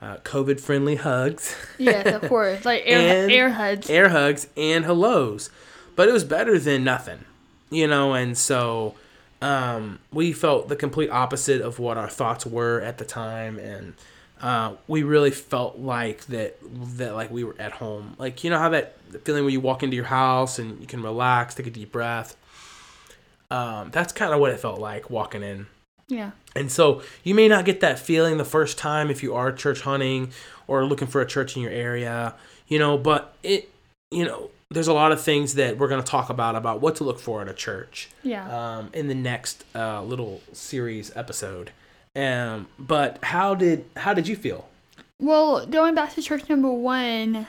uh, 0.00 0.16
COVID 0.18 0.60
friendly 0.60 0.96
hugs. 0.96 1.54
yes, 1.78 2.06
of 2.14 2.22
course. 2.28 2.64
Like 2.64 2.82
air, 2.86 3.22
And- 3.24 3.32
air 3.32 3.50
hugs. 3.50 3.90
air 3.90 4.08
hugs 4.10 4.46
and 4.56 4.84
hellos 4.84 5.50
but 5.96 6.08
it 6.08 6.12
was 6.12 6.22
better 6.22 6.58
than 6.60 6.84
nothing 6.84 7.24
you 7.70 7.86
know 7.86 8.14
and 8.14 8.38
so 8.38 8.94
um, 9.42 9.98
we 10.12 10.32
felt 10.32 10.68
the 10.68 10.76
complete 10.76 11.10
opposite 11.10 11.60
of 11.60 11.78
what 11.80 11.96
our 11.96 12.08
thoughts 12.08 12.46
were 12.46 12.80
at 12.80 12.98
the 12.98 13.04
time 13.04 13.58
and 13.58 13.94
uh, 14.40 14.74
we 14.86 15.02
really 15.02 15.32
felt 15.32 15.78
like 15.78 16.24
that 16.26 16.56
that 16.96 17.14
like 17.14 17.30
we 17.32 17.42
were 17.42 17.56
at 17.58 17.72
home 17.72 18.14
like 18.18 18.44
you 18.44 18.50
know 18.50 18.58
how 18.58 18.68
that 18.68 18.96
feeling 19.24 19.42
when 19.44 19.52
you 19.52 19.58
walk 19.60 19.82
into 19.82 19.96
your 19.96 20.04
house 20.04 20.60
and 20.60 20.80
you 20.80 20.86
can 20.86 21.02
relax 21.02 21.56
take 21.56 21.66
a 21.66 21.70
deep 21.70 21.90
breath 21.90 22.36
um, 23.50 23.90
that's 23.90 24.12
kind 24.12 24.32
of 24.32 24.38
what 24.40 24.52
it 24.52 24.60
felt 24.60 24.78
like 24.78 25.10
walking 25.10 25.42
in 25.42 25.66
Yeah. 26.08 26.30
and 26.56 26.72
so 26.72 27.02
you 27.22 27.34
may 27.34 27.48
not 27.48 27.64
get 27.66 27.80
that 27.80 27.98
feeling 27.98 28.38
the 28.38 28.44
first 28.44 28.78
time 28.78 29.10
if 29.10 29.22
you 29.22 29.34
are 29.34 29.52
church 29.52 29.82
hunting 29.82 30.32
or 30.66 30.84
looking 30.86 31.06
for 31.08 31.20
a 31.20 31.26
church 31.26 31.54
in 31.56 31.62
your 31.62 31.70
area, 31.70 32.34
you 32.66 32.78
know, 32.78 32.96
but 32.96 33.36
it, 33.42 33.70
you 34.10 34.24
know, 34.24 34.50
there's 34.70 34.88
a 34.88 34.92
lot 34.94 35.12
of 35.12 35.20
things 35.20 35.54
that 35.54 35.78
we're 35.78 35.88
going 35.88 36.02
to 36.02 36.10
talk 36.10 36.30
about 36.30 36.54
about 36.56 36.80
what 36.80 36.96
to 36.96 37.04
look 37.04 37.18
for 37.20 37.40
at 37.42 37.48
a 37.48 37.54
church 37.54 38.08
Yeah. 38.22 38.48
um, 38.78 38.90
in 38.92 39.08
the 39.08 39.14
next 39.14 39.64
uh, 39.74 40.02
little 40.02 40.40
series 40.52 41.14
episode. 41.16 41.70
Um, 42.16 42.66
but 42.78 43.22
how 43.22 43.54
did 43.54 43.84
how 43.96 44.12
did 44.14 44.26
you 44.28 44.34
feel? 44.36 44.68
Well, 45.20 45.66
going 45.66 45.94
back 45.94 46.14
to 46.14 46.22
church 46.22 46.48
number 46.48 46.70
one, 46.70 47.46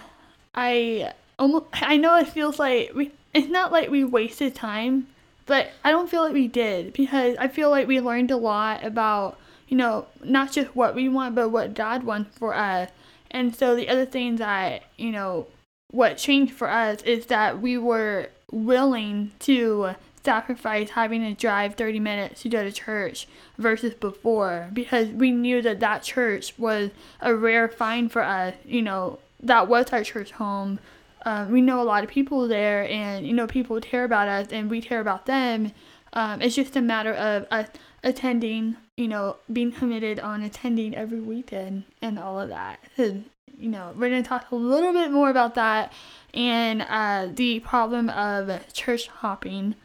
I 0.54 1.13
almost 1.38 1.65
I 1.74 1.98
know 1.98 2.15
it 2.17 2.28
feels 2.28 2.60
like 2.60 2.91
we. 2.93 3.12
It's 3.34 3.48
not 3.48 3.72
like 3.72 3.89
we 3.89 4.04
wasted 4.04 4.56
time, 4.56 5.08
but 5.50 5.72
I 5.84 5.90
don't 5.90 6.08
feel 6.08 6.22
like 6.22 6.34
we 6.34 6.48
did 6.48 6.94
because 6.94 7.36
I 7.40 7.48
feel 7.48 7.72
like 7.72 7.88
we 7.88 8.00
learned 8.00 8.30
a 8.30 8.38
lot 8.38 8.86
about 8.86 9.40
you 9.68 9.76
know 9.76 10.06
not 10.24 10.52
just 10.52 10.76
what 10.76 10.94
we 10.94 11.10
want, 11.10 11.34
but 11.34 11.50
what 11.50 11.74
God 11.74 12.04
wants 12.04 12.38
for 12.38 12.54
us. 12.54 12.92
And 13.32 13.56
so 13.56 13.76
the 13.76 13.90
other 13.90 14.06
thing 14.06 14.36
that 14.36 14.84
you 14.96 15.12
know 15.12 15.48
what 15.90 16.18
changed 16.18 16.54
for 16.54 16.70
us 16.70 17.02
is 17.02 17.26
that 17.26 17.60
we 17.60 17.80
were 17.80 18.30
willing 18.52 19.32
to 19.40 19.96
sacrifice 20.24 20.92
having 20.92 21.22
to 21.22 21.34
drive 21.34 21.74
30 21.74 22.00
minutes 22.00 22.44
to 22.44 22.50
go 22.50 22.64
to 22.64 22.72
church 22.72 23.28
versus 23.58 23.96
before 23.96 24.70
because 24.74 25.08
we 25.08 25.32
knew 25.32 25.62
that 25.64 25.80
that 25.80 26.04
church 26.04 26.54
was 26.60 26.92
a 27.22 27.34
rare 27.34 27.68
find 27.70 28.12
for 28.12 28.22
us 28.22 28.54
you 28.66 28.82
know 28.82 29.18
that 29.42 29.68
was 29.68 29.92
our 29.94 30.04
church 30.04 30.32
home 30.32 30.78
um, 31.25 31.51
we 31.51 31.62
know 31.62 31.82
a 31.82 31.84
lot 31.84 32.03
of 32.03 32.10
people 32.10 32.47
there 32.47 32.88
and 32.89 33.25
you 33.25 33.34
know 33.34 33.47
people 33.47 33.79
care 33.82 34.03
about 34.03 34.27
us 34.27 34.47
and 34.51 34.69
we 34.69 34.82
care 34.82 34.99
about 34.99 35.25
them. 35.25 35.71
Um, 36.13 36.41
it's 36.41 36.55
just 36.55 36.75
a 36.75 36.82
matter 36.82 37.13
of 37.13 37.69
attending 38.03 38.77
you 38.97 39.08
know 39.08 39.38
being 39.51 39.71
committed 39.71 40.19
on 40.19 40.41
attending 40.41 40.95
every 40.95 41.19
weekend 41.19 41.84
and 42.01 42.17
all 42.19 42.39
of 42.39 42.49
that. 42.49 42.79
You 43.58 43.67
know 43.67 43.91
we're 43.93 44.08
going 44.08 44.23
to 44.23 44.29
talk 44.29 44.51
a 44.51 44.55
little 44.55 44.93
bit 44.93 45.12
more 45.12 45.29
about 45.29 45.55
that 45.55 45.91
and 46.34 46.82
uh, 46.82 47.27
the 47.34 47.60
problem 47.60 48.10
of 48.10 48.71
church 48.71 49.08
hopping 49.08 49.75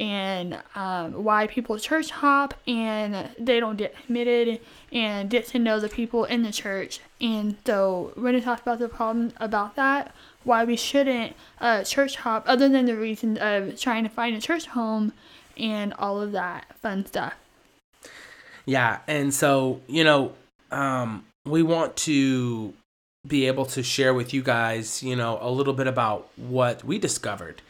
and 0.00 0.58
um, 0.74 1.12
why 1.22 1.46
people 1.46 1.78
church 1.78 2.10
hop 2.10 2.54
and 2.66 3.28
they 3.38 3.60
don't 3.60 3.76
get 3.76 3.94
committed 4.06 4.60
and 4.90 5.28
get 5.28 5.46
to 5.48 5.58
know 5.58 5.78
the 5.78 5.90
people 5.90 6.24
in 6.24 6.42
the 6.42 6.50
church. 6.50 7.00
And 7.20 7.56
so 7.66 8.12
we're 8.16 8.22
going 8.22 8.34
to 8.34 8.40
talk 8.40 8.62
about 8.62 8.78
the 8.78 8.88
problem 8.88 9.32
about 9.36 9.76
that, 9.76 10.14
why 10.44 10.64
we 10.64 10.76
shouldn't 10.76 11.34
uh, 11.60 11.84
church 11.84 12.16
hop, 12.16 12.44
other 12.46 12.68
than 12.68 12.86
the 12.86 12.96
reason 12.96 13.38
of 13.38 13.78
trying 13.78 14.04
to 14.04 14.10
find 14.10 14.36
a 14.36 14.40
church 14.40 14.66
home 14.66 15.12
and 15.56 15.92
all 15.94 16.20
of 16.20 16.32
that 16.32 16.66
fun 16.78 17.06
stuff. 17.06 17.34
Yeah, 18.66 18.98
and 19.06 19.32
so 19.32 19.80
you 19.86 20.04
know, 20.04 20.32
um, 20.70 21.24
we 21.44 21.62
want 21.62 21.96
to 21.96 22.74
be 23.26 23.46
able 23.46 23.66
to 23.66 23.82
share 23.82 24.14
with 24.14 24.32
you 24.32 24.42
guys, 24.42 25.02
you 25.02 25.14
know, 25.14 25.38
a 25.40 25.50
little 25.50 25.74
bit 25.74 25.86
about 25.86 26.28
what 26.36 26.84
we 26.84 26.98
discovered. 26.98 27.60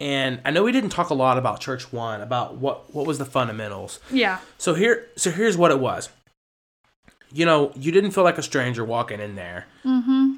And 0.00 0.40
I 0.44 0.50
know 0.50 0.62
we 0.62 0.72
didn't 0.72 0.90
talk 0.90 1.10
a 1.10 1.14
lot 1.14 1.38
about 1.38 1.60
Church 1.60 1.92
One, 1.92 2.20
about 2.20 2.56
what 2.56 2.94
what 2.94 3.06
was 3.06 3.18
the 3.18 3.24
fundamentals. 3.24 3.98
Yeah. 4.12 4.38
So 4.56 4.74
here, 4.74 5.06
so 5.16 5.30
here's 5.30 5.56
what 5.56 5.70
it 5.70 5.80
was. 5.80 6.08
You 7.32 7.44
know, 7.44 7.72
you 7.74 7.90
didn't 7.92 8.12
feel 8.12 8.24
like 8.24 8.38
a 8.38 8.42
stranger 8.42 8.84
walking 8.84 9.20
in 9.20 9.34
there. 9.34 9.66
Mm-hmm. 9.84 10.34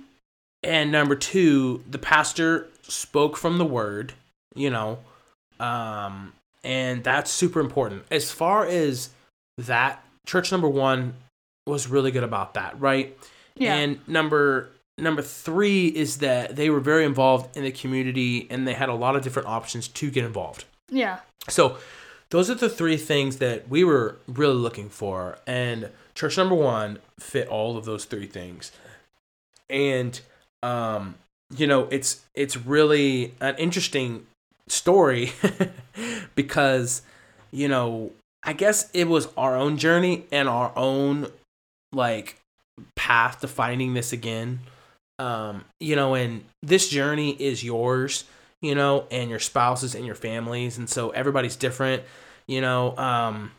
And 0.62 0.92
number 0.92 1.14
two, 1.14 1.82
the 1.88 1.98
pastor 1.98 2.68
spoke 2.82 3.36
from 3.36 3.58
the 3.58 3.64
word, 3.64 4.12
you 4.54 4.70
know, 4.70 4.98
um, 5.58 6.32
and 6.62 7.02
that's 7.02 7.30
super 7.30 7.60
important. 7.60 8.04
As 8.10 8.30
far 8.30 8.66
as 8.66 9.10
that, 9.56 10.04
church 10.26 10.52
number 10.52 10.68
one 10.68 11.14
was 11.66 11.88
really 11.88 12.10
good 12.10 12.24
about 12.24 12.54
that, 12.54 12.78
right? 12.80 13.16
Yeah. 13.56 13.74
And 13.76 14.06
number 14.08 14.70
number 14.98 15.22
three 15.22 15.86
is 15.86 16.18
that 16.18 16.56
they 16.56 16.68
were 16.68 16.80
very 16.80 17.04
involved 17.04 17.56
in 17.56 17.64
the 17.64 17.72
community 17.72 18.46
and 18.50 18.66
they 18.66 18.74
had 18.74 18.88
a 18.88 18.94
lot 18.94 19.16
of 19.16 19.22
different 19.22 19.48
options 19.48 19.88
to 19.88 20.10
get 20.10 20.24
involved. 20.24 20.64
Yeah. 20.90 21.20
So 21.48 21.78
those 22.30 22.50
are 22.50 22.54
the 22.54 22.68
three 22.68 22.96
things 22.96 23.38
that 23.38 23.68
we 23.68 23.82
were 23.82 24.18
really 24.26 24.54
looking 24.54 24.88
for. 24.88 25.38
And 25.46 25.90
church 26.14 26.36
number 26.36 26.54
one 26.54 26.98
fit 27.18 27.48
all 27.48 27.76
of 27.76 27.84
those 27.84 28.04
three 28.04 28.26
things. 28.26 28.72
And 29.68 30.20
um, 30.62 31.14
you 31.56 31.66
know, 31.66 31.88
it's 31.90 32.24
it's 32.34 32.56
really 32.56 33.34
an 33.40 33.56
interesting 33.56 34.26
story 34.68 35.32
because, 36.34 37.02
you 37.50 37.68
know, 37.68 38.12
I 38.42 38.52
guess 38.52 38.88
it 38.94 39.08
was 39.08 39.28
our 39.36 39.56
own 39.56 39.76
journey 39.76 40.24
and 40.30 40.48
our 40.48 40.72
own 40.76 41.26
like 41.92 42.36
path 42.94 43.40
to 43.40 43.48
finding 43.48 43.94
this 43.94 44.12
again. 44.12 44.60
Um, 45.18 45.64
you 45.80 45.96
know, 45.96 46.14
and 46.14 46.44
this 46.62 46.88
journey 46.88 47.32
is 47.32 47.62
yours, 47.62 48.24
you 48.62 48.74
know, 48.74 49.06
and 49.10 49.28
your 49.28 49.38
spouses 49.38 49.94
and 49.94 50.06
your 50.06 50.14
families, 50.14 50.78
and 50.78 50.88
so 50.88 51.10
everybody's 51.10 51.56
different, 51.56 52.02
you 52.46 52.60
know. 52.60 52.96
Um, 52.96 53.50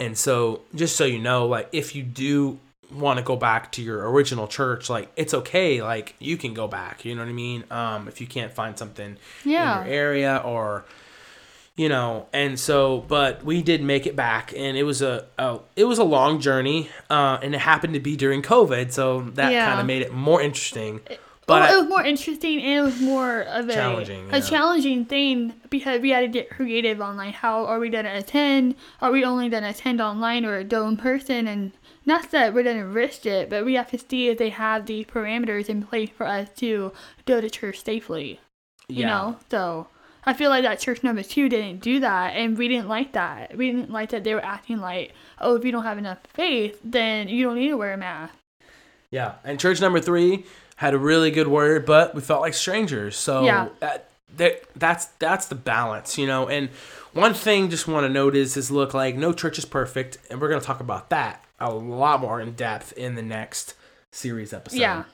and 0.00 0.16
so 0.16 0.62
just 0.74 0.96
so 0.96 1.04
you 1.04 1.18
know, 1.18 1.46
like 1.46 1.68
if 1.72 1.94
you 1.94 2.02
do 2.02 2.58
want 2.92 3.18
to 3.18 3.24
go 3.24 3.36
back 3.36 3.72
to 3.72 3.82
your 3.82 4.10
original 4.10 4.46
church, 4.48 4.88
like 4.90 5.10
it's 5.16 5.34
okay, 5.34 5.82
like 5.82 6.14
you 6.18 6.36
can 6.36 6.54
go 6.54 6.68
back, 6.68 7.04
you 7.04 7.14
know 7.14 7.22
what 7.22 7.28
I 7.28 7.32
mean? 7.32 7.64
Um, 7.70 8.08
if 8.08 8.20
you 8.20 8.26
can't 8.26 8.52
find 8.52 8.78
something 8.78 9.16
Yeah. 9.44 9.80
in 9.80 9.86
your 9.86 9.94
area 9.94 10.42
or 10.44 10.84
you 11.76 11.90
know 11.90 12.26
and 12.32 12.58
so 12.58 13.04
but 13.06 13.44
we 13.44 13.60
did 13.60 13.82
make 13.82 14.06
it 14.06 14.16
back 14.16 14.50
and 14.56 14.78
it 14.78 14.82
was 14.84 15.02
a, 15.02 15.26
a 15.38 15.58
it 15.76 15.84
was 15.84 15.98
a 15.98 16.04
long 16.04 16.40
journey 16.40 16.88
uh, 17.10 17.38
and 17.42 17.54
it 17.54 17.58
happened 17.60 17.92
to 17.92 18.00
be 18.00 18.16
during 18.16 18.40
covid 18.40 18.90
so 18.92 19.20
that 19.34 19.52
Yeah. 19.52 19.66
kind 19.68 19.80
of 19.80 19.84
made 19.86 20.00
it 20.00 20.10
more 20.10 20.40
interesting 20.40 21.00
But 21.46 21.60
well, 21.60 21.74
it 21.74 21.80
was 21.82 21.88
more 21.88 22.02
interesting 22.04 22.60
and 22.60 22.78
it 22.78 22.82
was 22.82 23.00
more 23.00 23.42
of 23.42 23.68
a 23.68 23.72
Challenging, 23.72 24.28
a 24.32 24.38
yeah. 24.38 24.44
challenging 24.44 25.04
thing 25.04 25.54
because 25.70 26.00
we 26.00 26.10
had 26.10 26.20
to 26.22 26.28
get 26.28 26.50
creative 26.50 27.00
online. 27.00 27.32
How 27.32 27.64
are 27.66 27.78
we 27.78 27.88
gonna 27.88 28.14
attend? 28.14 28.74
Are 29.00 29.12
we 29.12 29.24
only 29.24 29.48
gonna 29.48 29.68
attend 29.68 30.00
online 30.00 30.44
or 30.44 30.64
go 30.64 30.88
in 30.88 30.96
person? 30.96 31.46
And 31.46 31.70
not 32.04 32.32
that 32.32 32.52
we're 32.52 32.64
gonna 32.64 32.86
risk 32.86 33.26
it, 33.26 33.48
but 33.48 33.64
we 33.64 33.74
have 33.74 33.90
to 33.92 33.98
see 33.98 34.28
if 34.28 34.38
they 34.38 34.50
have 34.50 34.86
the 34.86 35.04
parameters 35.04 35.68
in 35.68 35.84
place 35.84 36.10
for 36.10 36.26
us 36.26 36.48
to 36.56 36.92
go 37.26 37.40
to 37.40 37.48
church 37.48 37.84
safely. 37.84 38.40
You 38.88 39.02
yeah 39.02 39.06
know, 39.08 39.38
so 39.48 39.86
I 40.24 40.32
feel 40.32 40.50
like 40.50 40.64
that 40.64 40.80
church 40.80 41.04
number 41.04 41.22
two 41.22 41.48
didn't 41.48 41.80
do 41.80 42.00
that, 42.00 42.30
and 42.34 42.58
we 42.58 42.66
didn't 42.66 42.88
like 42.88 43.12
that. 43.12 43.56
We 43.56 43.70
didn't 43.70 43.90
like 43.92 44.10
that 44.10 44.24
they 44.24 44.34
were 44.34 44.44
acting 44.44 44.78
like, 44.80 45.12
oh, 45.40 45.54
if 45.54 45.64
you 45.64 45.70
don't 45.70 45.84
have 45.84 45.98
enough 45.98 46.18
faith, 46.34 46.80
then 46.82 47.28
you 47.28 47.44
don't 47.44 47.54
need 47.56 47.68
to 47.68 47.76
wear 47.76 47.92
a 47.92 47.96
mask. 47.96 48.34
yeah 49.10 49.34
and 49.44 49.60
church 49.60 49.80
number 49.80 50.00
three 50.00 50.44
had 50.76 50.94
a 50.94 50.98
really 50.98 51.30
good 51.30 51.48
word 51.48 51.84
but 51.86 52.14
we 52.14 52.20
felt 52.20 52.40
like 52.40 52.54
strangers 52.54 53.16
so 53.16 53.44
Yeah. 53.44 53.68
that, 53.80 54.08
that 54.36 54.62
that's 54.74 55.06
that's 55.18 55.46
the 55.46 55.54
balance 55.54 56.16
you 56.18 56.26
know 56.26 56.48
and 56.48 56.68
one 57.12 57.32
thing 57.34 57.70
just 57.70 57.88
want 57.88 58.04
to 58.04 58.08
note 58.08 58.36
is 58.36 58.56
is 58.56 58.70
look 58.70 58.92
like 58.94 59.16
no 59.16 59.32
church 59.32 59.58
is 59.58 59.64
perfect 59.64 60.18
and 60.30 60.40
we're 60.40 60.48
going 60.48 60.60
to 60.60 60.66
talk 60.66 60.80
about 60.80 61.08
that 61.10 61.42
a 61.60 61.70
lot 61.72 62.20
more 62.20 62.40
in 62.40 62.52
depth 62.52 62.92
in 62.92 63.14
the 63.14 63.22
next 63.22 63.74
series 64.12 64.52
episode 64.52 64.78
Yeah. 64.78 65.04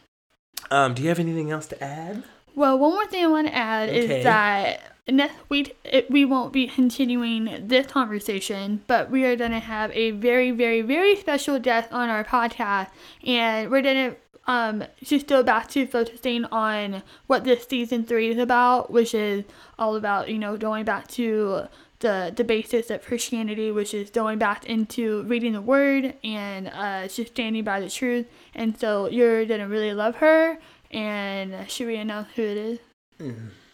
um 0.71 0.95
do 0.95 1.03
you 1.03 1.09
have 1.09 1.19
anything 1.21 1.51
else 1.51 1.67
to 1.69 1.83
add 1.83 2.23
Well, 2.55 2.79
one 2.79 2.91
more 2.93 3.07
thing 3.07 3.25
I 3.25 3.29
want 3.29 3.47
to 3.49 3.55
add 3.55 3.89
Okay. 3.89 4.19
is 4.19 4.25
that 4.25 4.81
it, 5.07 6.11
we 6.11 6.25
won't 6.25 6.53
be 6.53 6.67
continuing 6.69 7.67
this 7.67 7.87
conversation, 7.87 8.83
but 8.87 9.11
we 9.11 9.25
are 9.25 9.37
going 9.37 9.51
to 9.51 9.59
have 9.59 9.91
a 9.93 10.13
very, 10.13 10.51
very, 10.53 10.81
very 10.83 11.17
special 11.17 11.59
guest 11.59 11.91
on 11.93 12.09
our 12.09 12.23
podcast, 12.25 12.89
and 13.27 13.71
we're 13.71 13.83
going 13.83 14.11
to 14.13 14.17
um 14.47 14.85
just 15.03 15.27
go 15.27 15.43
back 15.43 15.69
to 15.71 15.87
focusing 15.87 16.45
on 16.47 17.03
what 17.27 17.45
this 17.45 17.67
season 17.67 18.05
three 18.05 18.31
is 18.31 18.39
about, 18.39 18.91
which 18.91 19.15
is 19.15 19.45
all 19.79 19.97
about 19.97 20.29
you 20.29 20.39
know 20.39 20.57
going 20.57 20.85
back 20.85 21.09
to 21.09 21.63
the 22.01 22.33
the 22.35 22.45
basis 22.45 22.91
of 22.91 23.03
Christianity, 23.03 23.71
which 23.71 23.95
is 23.95 24.11
going 24.11 24.39
back 24.39 24.67
into 24.67 25.23
reading 25.25 25.53
the 25.53 25.63
Word 25.63 26.15
and 26.23 26.69
uh, 26.69 27.09
just 27.09 27.33
standing 27.33 27.65
by 27.65 27.81
the 27.81 27.89
truth. 27.89 28.27
And 28.55 28.79
so 28.79 29.09
you're 29.09 29.45
gonna 29.47 29.69
really 29.69 29.95
love 29.95 30.17
her. 30.17 30.59
And 30.91 31.71
should 31.71 31.87
we 31.87 31.97
announce 31.97 32.29
who 32.35 32.43
it 32.43 32.57
is? 32.57 32.79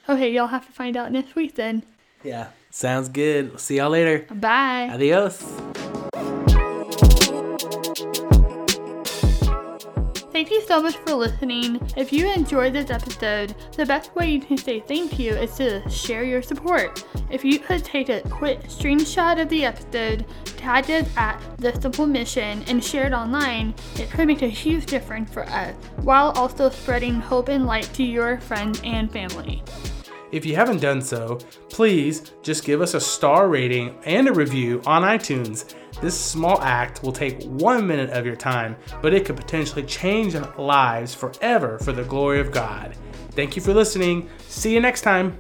Okay, 0.09 0.31
y'all 0.33 0.47
have 0.47 0.67
to 0.67 0.73
find 0.73 0.97
out 0.97 1.11
next 1.11 1.35
week 1.35 1.57
then. 1.57 1.83
Yeah. 2.23 2.49
Sounds 2.71 3.09
good. 3.09 3.59
See 3.59 3.79
y'all 3.79 3.91
later. 3.91 4.27
Bye. 4.31 4.91
Adios. 4.93 5.43
Thank 10.38 10.53
you 10.53 10.62
so 10.62 10.81
much 10.81 10.96
for 10.98 11.14
listening. 11.14 11.81
If 11.96 12.12
you 12.12 12.33
enjoyed 12.33 12.72
this 12.72 12.90
episode, 12.90 13.57
the 13.72 13.85
best 13.85 14.14
way 14.14 14.31
you 14.31 14.40
can 14.40 14.57
say 14.57 14.79
thank 14.79 15.18
you 15.18 15.33
is 15.33 15.57
to 15.57 15.90
share 15.90 16.22
your 16.22 16.42
support. 16.42 17.05
If 17.29 17.44
you 17.44 17.59
could 17.59 17.85
take 17.85 18.09
a 18.09 18.20
quick 18.20 18.62
screenshot 18.68 19.42
of 19.42 19.48
the 19.48 19.64
episode, 19.64 20.24
tag 20.57 20.88
us 20.92 21.09
at 21.16 21.42
The 21.57 21.72
Simple 21.81 22.07
Mission, 22.07 22.62
and 22.68 22.85
share 22.85 23.09
it 23.09 23.12
online, 23.12 23.74
it 23.96 24.12
could 24.12 24.29
make 24.29 24.42
a 24.42 24.48
huge 24.48 24.87
difference 24.87 25.29
for 25.33 25.42
us, 25.48 25.74
while 26.03 26.31
also 26.37 26.70
spreading 26.70 27.14
hope 27.14 27.48
and 27.48 27.66
light 27.66 27.90
to 27.94 28.05
your 28.05 28.38
friends 28.38 28.81
and 28.85 29.11
family. 29.11 29.64
If 30.31 30.45
you 30.45 30.55
haven't 30.57 30.81
done 30.81 31.01
so, 31.01 31.38
please 31.71 32.33
just 32.43 32.64
give 32.64 32.81
us 32.81 32.95
a 32.95 33.01
star 33.01 33.49
rating 33.49 33.97
and 34.05 34.29
a 34.29 34.33
review 34.33 34.83
on 34.87 35.03
iTunes. 35.03 35.75
This 36.01 36.19
small 36.19 36.61
act 36.61 37.03
will 37.03 37.12
take 37.12 37.43
one 37.45 37.87
minute 37.87 38.11
of 38.11 38.27
your 38.27 38.37
time, 38.37 38.77
but 39.01 39.14
it 39.14 39.25
could 39.25 39.37
potentially 39.37 39.83
change 39.85 40.35
lives 40.59 41.14
forever 41.14 41.79
for 41.79 41.93
the 41.93 42.05
glory 42.05 42.41
of 42.41 42.53
God. 42.53 42.97
Thank 43.31 43.57
you 43.57 43.62
for 43.62 43.73
listening. 43.73 44.29
See 44.49 44.75
you 44.75 44.81
next 44.81 45.03
time. 45.03 45.38